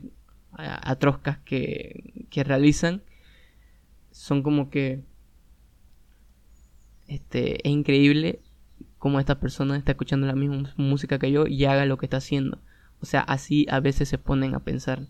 atrozcas 0.54 1.38
que, 1.40 2.26
que 2.30 2.44
realizan, 2.44 3.02
son 4.12 4.44
como 4.44 4.70
que 4.70 5.02
este, 7.08 7.68
es 7.68 7.74
increíble 7.74 8.40
como 9.00 9.20
esta 9.20 9.40
persona 9.40 9.78
está 9.78 9.94
escuchando 9.94 10.28
la 10.28 10.36
misma 10.36 10.74
música 10.78 11.18
que 11.18 11.32
yo 11.32 11.48
y 11.48 11.66
haga 11.66 11.86
lo 11.86 11.98
que 11.98 12.06
está 12.06 12.18
haciendo. 12.18 12.60
O 13.02 13.06
sea, 13.06 13.22
así 13.22 13.66
a 13.70 13.80
veces 13.80 14.10
se 14.10 14.18
ponen 14.18 14.54
a 14.54 14.60
pensar. 14.60 15.08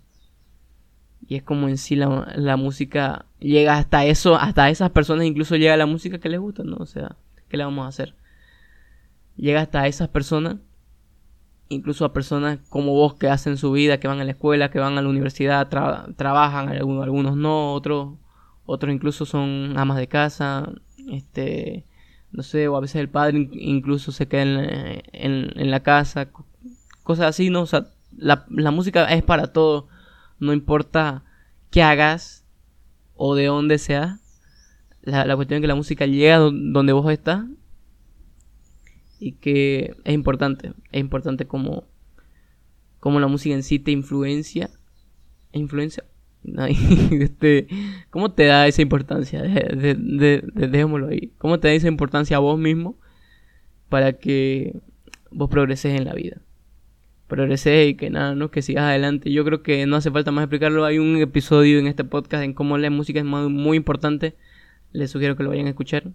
Y 1.28 1.36
es 1.36 1.44
como 1.44 1.68
en 1.68 1.78
sí 1.78 1.96
la, 1.96 2.32
la, 2.36 2.56
música 2.56 3.26
llega 3.40 3.78
hasta 3.78 4.06
eso, 4.06 4.36
hasta 4.36 4.70
esas 4.70 4.92
personas 4.92 5.26
incluso 5.26 5.56
llega 5.58 5.76
la 5.76 5.86
música 5.86 6.20
que 6.20 6.30
les 6.30 6.40
gusta, 6.40 6.64
¿no? 6.64 6.78
O 6.78 6.86
sea, 6.86 7.18
¿qué 7.50 7.58
le 7.58 7.66
vamos 7.66 7.84
a 7.86 7.90
hacer? 7.90 8.16
Llega 9.36 9.62
hasta 9.62 9.86
esas 9.88 10.08
personas, 10.08 10.58
incluso 11.68 12.06
a 12.06 12.14
personas 12.14 12.60
como 12.70 12.94
vos 12.94 13.16
que 13.16 13.28
hacen 13.28 13.58
su 13.58 13.72
vida, 13.72 14.00
que 14.00 14.08
van 14.08 14.20
a 14.20 14.24
la 14.24 14.32
escuela, 14.32 14.72
que 14.72 14.80
van 14.80 14.98
a 14.98 15.02
la 15.02 15.10
universidad, 15.10 15.68
trabajan, 15.68 16.70
algunos, 16.70 17.04
algunos 17.04 17.36
no, 17.36 17.74
otros, 17.74 18.18
otros 18.66 18.94
incluso 18.94 19.26
son 19.26 19.74
amas 19.78 19.98
de 19.98 20.08
casa, 20.08 20.72
este, 21.12 21.86
no 22.32 22.44
sé, 22.44 22.68
o 22.68 22.76
a 22.76 22.82
veces 22.82 22.98
el 22.98 23.10
padre 23.10 23.50
incluso 23.54 24.12
se 24.12 24.28
queda 24.28 24.44
en, 24.44 25.52
en, 25.56 25.72
la 25.72 25.82
casa, 25.82 26.30
cosas 27.04 27.28
así, 27.28 27.50
¿no? 27.50 27.62
O 27.62 27.66
sea, 27.66 27.88
la, 28.16 28.46
la 28.50 28.72
música 28.72 29.06
es 29.14 29.24
para 29.24 29.48
todo 29.54 29.88
no 30.40 30.54
importa 30.54 31.24
qué 31.70 31.84
hagas 31.84 32.46
o 33.16 33.36
de 33.36 33.46
dónde 33.46 33.78
sea, 33.78 34.20
la, 35.02 35.36
cuestión 35.36 35.58
es 35.58 35.62
que 35.62 35.68
la 35.68 35.76
música 35.76 36.06
llega 36.06 36.38
donde 36.38 36.94
vos 36.94 37.12
estás 37.12 37.46
y 39.20 39.34
que 39.34 39.96
es 40.04 40.14
importante, 40.14 40.74
es 40.92 41.00
importante 41.00 41.46
como, 41.46 41.86
como 43.00 43.20
la 43.20 43.28
música 43.28 43.56
en 43.56 43.64
sí 43.64 43.80
te 43.80 43.92
influencia, 43.92 44.70
influencia, 45.52 46.06
este, 47.12 47.68
¿cómo 48.10 48.32
te 48.32 48.46
da 48.46 48.68
esa 48.68 48.82
importancia? 48.82 49.42
De, 49.44 50.44
dejémoslo 50.54 51.08
ahí. 51.08 51.32
¿Cómo 51.38 51.60
te 51.60 51.68
da 51.68 51.74
esa 51.74 51.88
importancia 51.88 52.38
a 52.38 52.40
vos 52.40 52.60
mismo 52.60 52.98
para 53.90 54.14
que 54.14 54.80
vos 55.32 55.50
progreses 55.50 55.98
en 55.98 56.06
la 56.06 56.14
vida? 56.14 56.42
progresé 57.30 57.88
y 57.88 57.96
que 57.96 58.10
nada, 58.10 58.36
¿no? 58.36 58.52
Que 58.52 58.62
sigas 58.62 58.84
adelante. 58.84 59.32
Yo 59.32 59.46
creo 59.46 59.64
que 59.64 59.86
no 59.86 59.96
hace 59.96 60.12
falta 60.12 60.32
más 60.32 60.44
explicarlo. 60.44 60.84
Hay 60.84 60.98
un 60.98 61.16
episodio 61.18 61.80
en 61.80 61.88
este 61.88 62.04
podcast 62.04 62.44
en 62.44 62.54
cómo 62.54 62.78
la 62.78 62.90
música 62.90 63.20
es 63.20 63.26
muy, 63.26 63.78
importante. 63.78 64.36
Les 64.92 65.12
sugiero 65.12 65.38
que 65.38 65.44
lo 65.44 65.50
vayan 65.50 65.68
a 65.68 65.70
escuchar. 65.70 66.12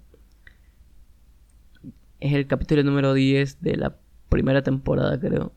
Es 2.21 2.35
el 2.35 2.47
capítulo 2.47 2.83
número 2.83 3.15
10 3.15 3.63
de 3.63 3.77
la 3.77 3.97
primera 4.29 4.63
temporada, 4.63 5.19
creo. 5.19 5.53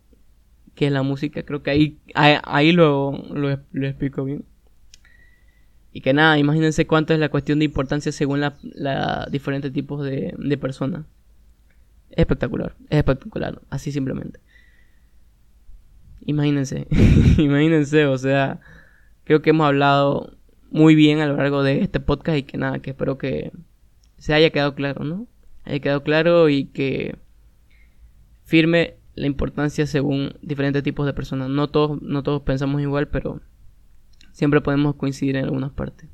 Que 0.75 0.85
es 0.87 0.91
la 0.91 1.01
música. 1.01 1.43
Creo 1.43 1.63
que 1.63 1.71
ahí, 1.71 1.99
ahí, 2.13 2.71
lo, 2.71 3.11
lo, 3.33 3.87
explico 3.87 4.23
bien. 4.23 4.45
Y 5.97 6.01
que 6.01 6.13
nada, 6.13 6.37
imagínense 6.37 6.85
cuánto 6.85 7.15
es 7.15 7.19
la 7.19 7.29
cuestión 7.29 7.57
de 7.57 7.65
importancia 7.65 8.11
según 8.11 8.39
la, 8.39 8.55
la 8.61 9.27
diferentes 9.31 9.73
tipos 9.73 10.05
de, 10.05 10.35
de 10.37 10.57
personas. 10.59 11.07
Es 12.11 12.19
espectacular, 12.19 12.75
es 12.91 12.99
espectacular, 12.99 13.59
así 13.71 13.91
simplemente. 13.91 14.39
Imagínense, 16.23 16.85
imagínense, 17.39 18.05
o 18.05 18.15
sea, 18.19 18.59
creo 19.23 19.41
que 19.41 19.49
hemos 19.49 19.65
hablado 19.65 20.37
muy 20.69 20.93
bien 20.93 21.19
a 21.19 21.25
lo 21.25 21.35
largo 21.35 21.63
de 21.63 21.81
este 21.81 21.99
podcast 21.99 22.37
y 22.37 22.43
que 22.43 22.59
nada, 22.59 22.77
que 22.77 22.91
espero 22.91 23.17
que 23.17 23.51
se 24.19 24.35
haya 24.35 24.51
quedado 24.51 24.75
claro, 24.75 25.03
¿no? 25.03 25.25
Haya 25.63 25.79
quedado 25.79 26.03
claro 26.03 26.47
y 26.47 26.65
que 26.65 27.17
firme 28.43 28.97
la 29.15 29.25
importancia 29.25 29.87
según 29.87 30.35
diferentes 30.43 30.83
tipos 30.83 31.07
de 31.07 31.13
personas. 31.13 31.49
No 31.49 31.69
todos, 31.69 31.99
no 32.03 32.21
todos 32.21 32.43
pensamos 32.43 32.83
igual, 32.83 33.07
pero 33.07 33.41
siempre 34.37 34.61
podemos 34.61 34.93
coincidir 34.93 35.35
en 35.35 35.45
algunas 35.45 35.71
partes. 35.71 36.07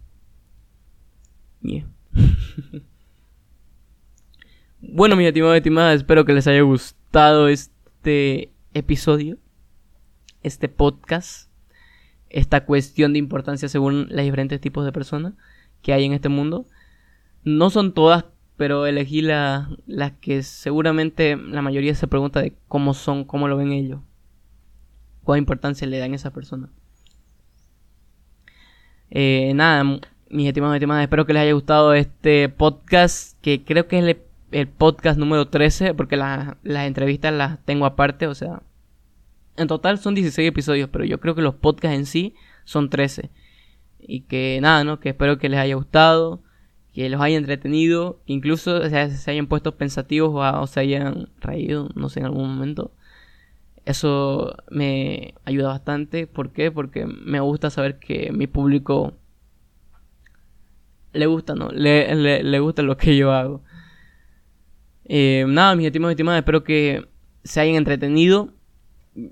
bueno, 4.79 5.17
mis 5.17 5.27
estimados 5.27 5.55
y 5.55 5.57
estimadas, 5.57 5.97
espero 5.97 6.23
que 6.23 6.31
les 6.31 6.47
haya 6.47 6.61
gustado 6.61 7.49
este 7.49 8.49
episodio 8.73 9.37
este 10.43 10.69
podcast, 10.69 11.49
esta 12.29 12.65
cuestión 12.65 13.13
de 13.13 13.19
importancia 13.19 13.69
según 13.69 14.07
los 14.09 14.23
diferentes 14.23 14.61
tipos 14.61 14.85
de 14.85 14.91
personas 14.91 15.33
que 15.81 15.93
hay 15.93 16.05
en 16.05 16.13
este 16.13 16.29
mundo. 16.29 16.65
No 17.43 17.69
son 17.69 17.93
todas, 17.93 18.25
pero 18.57 18.85
elegí 18.85 19.21
las 19.21 19.67
que 20.21 20.43
seguramente 20.43 21.35
la 21.35 21.61
mayoría 21.61 21.95
se 21.95 22.07
pregunta 22.07 22.41
de 22.41 22.53
cómo 22.67 22.93
son, 22.93 23.23
cómo 23.23 23.47
lo 23.47 23.57
ven 23.57 23.71
ellos, 23.71 24.01
cuál 25.23 25.39
importancia 25.39 25.87
le 25.87 25.99
dan 25.99 26.13
a 26.13 26.15
esa 26.15 26.31
persona. 26.31 26.69
Eh, 29.15 29.51
nada, 29.53 29.83
mis 30.29 30.47
estimados 30.47 30.73
y 30.73 30.77
estimadas, 30.77 31.03
espero 31.03 31.27
que 31.27 31.33
les 31.33 31.43
haya 31.43 31.53
gustado 31.53 31.93
este 31.93 32.49
podcast, 32.49 33.39
que 33.41 33.63
creo 33.63 33.87
que 33.87 33.99
es 33.99 34.17
el, 34.51 34.67
podcast 34.67 35.19
número 35.19 35.47
13, 35.49 35.93
porque 35.93 36.17
las 36.17 36.57
entrevistas 36.63 37.31
las 37.31 37.63
tengo 37.63 37.85
aparte, 37.85 38.25
o 38.25 38.33
sea, 38.33 38.63
en 39.55 39.67
total 39.67 39.99
son 39.99 40.15
16 40.15 40.49
episodios, 40.49 40.89
pero 40.91 41.05
yo 41.05 41.19
creo 41.19 41.35
que 41.35 41.43
los 41.43 41.53
podcasts 41.53 41.95
en 41.95 42.07
sí 42.07 42.33
son 42.65 42.89
13. 42.89 43.29
Y 43.99 44.21
que 44.21 44.57
nada, 44.63 44.83
¿no? 44.83 44.99
Que 44.99 45.09
espero 45.09 45.37
que 45.37 45.47
les 45.47 45.59
haya 45.59 45.75
gustado, 45.75 46.41
que 46.91 47.07
los 47.07 47.21
haya 47.21 47.37
entretenido, 47.37 48.19
incluso 48.25 48.89
se 48.89 49.31
hayan 49.31 49.45
puesto 49.45 49.75
pensativos 49.75 50.31
o, 50.35 50.67
se 50.67 50.79
hayan 50.79 51.29
reído, 51.39 51.89
no 51.93 52.09
sé, 52.09 52.21
en 52.21 52.25
algún 52.25 52.47
momento. 52.49 52.91
Eso 53.85 54.55
me 54.69 55.33
ayuda 55.45 55.69
bastante. 55.69 56.27
¿Por 56.27 56.51
qué? 56.51 56.71
Porque 56.71 57.05
me 57.05 57.39
gusta 57.39 57.69
saber 57.69 57.99
que 57.99 58.31
mi 58.31 58.47
público 58.47 59.13
le 61.11 61.25
gusta, 61.25 61.53
¿no? 61.53 61.69
Le, 61.69 62.43
le, 62.43 62.59
gusta 62.59 62.81
lo 62.81 62.97
que 62.97 63.15
yo 63.17 63.31
hago. 63.31 63.61
Eh, 65.05 65.45
nada, 65.47 65.75
mis 65.75 65.85
estimados 65.85 66.11
y 66.11 66.15
estimadas, 66.15 66.39
espero 66.39 66.63
que 66.63 67.07
se 67.43 67.59
hayan 67.59 67.75
entretenido 67.75 68.53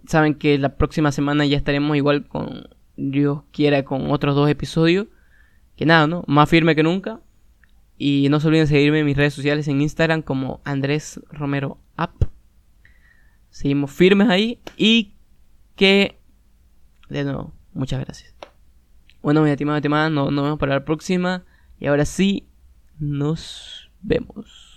saben 0.07 0.35
que 0.35 0.57
la 0.57 0.75
próxima 0.75 1.11
semana 1.11 1.45
ya 1.45 1.57
estaremos 1.57 1.95
igual 1.97 2.27
con 2.27 2.69
Dios 2.97 3.41
quiera 3.51 3.83
con 3.83 4.11
otros 4.11 4.35
dos 4.35 4.49
episodios. 4.49 5.07
Que 5.75 5.85
nada, 5.85 6.07
¿no? 6.07 6.23
Más 6.27 6.49
firme 6.49 6.75
que 6.75 6.83
nunca. 6.83 7.19
Y 7.97 8.27
no 8.29 8.39
se 8.39 8.47
olviden 8.47 8.67
seguirme 8.67 8.99
en 8.99 9.05
mis 9.05 9.17
redes 9.17 9.33
sociales 9.33 9.67
en 9.67 9.81
Instagram 9.81 10.21
como 10.21 10.61
Andrés 10.63 11.19
Romero 11.31 11.77
App. 11.97 12.30
Seguimos 13.51 13.91
firmes 13.91 14.27
ahí 14.29 14.59
y 14.75 15.13
que 15.75 16.19
de 17.11 17.25
nuevo, 17.25 17.53
muchas 17.73 17.99
gracias. 17.99 18.33
Bueno, 19.21 19.43
mi 19.43 19.49
estimado, 19.49 19.77
estimada, 19.77 20.09
nos 20.09 20.29
vemos 20.29 20.57
para 20.57 20.75
la 20.75 20.85
próxima. 20.85 21.43
Y 21.77 21.87
ahora 21.87 22.05
sí, 22.05 22.47
nos 22.97 23.91
vemos. 24.01 24.70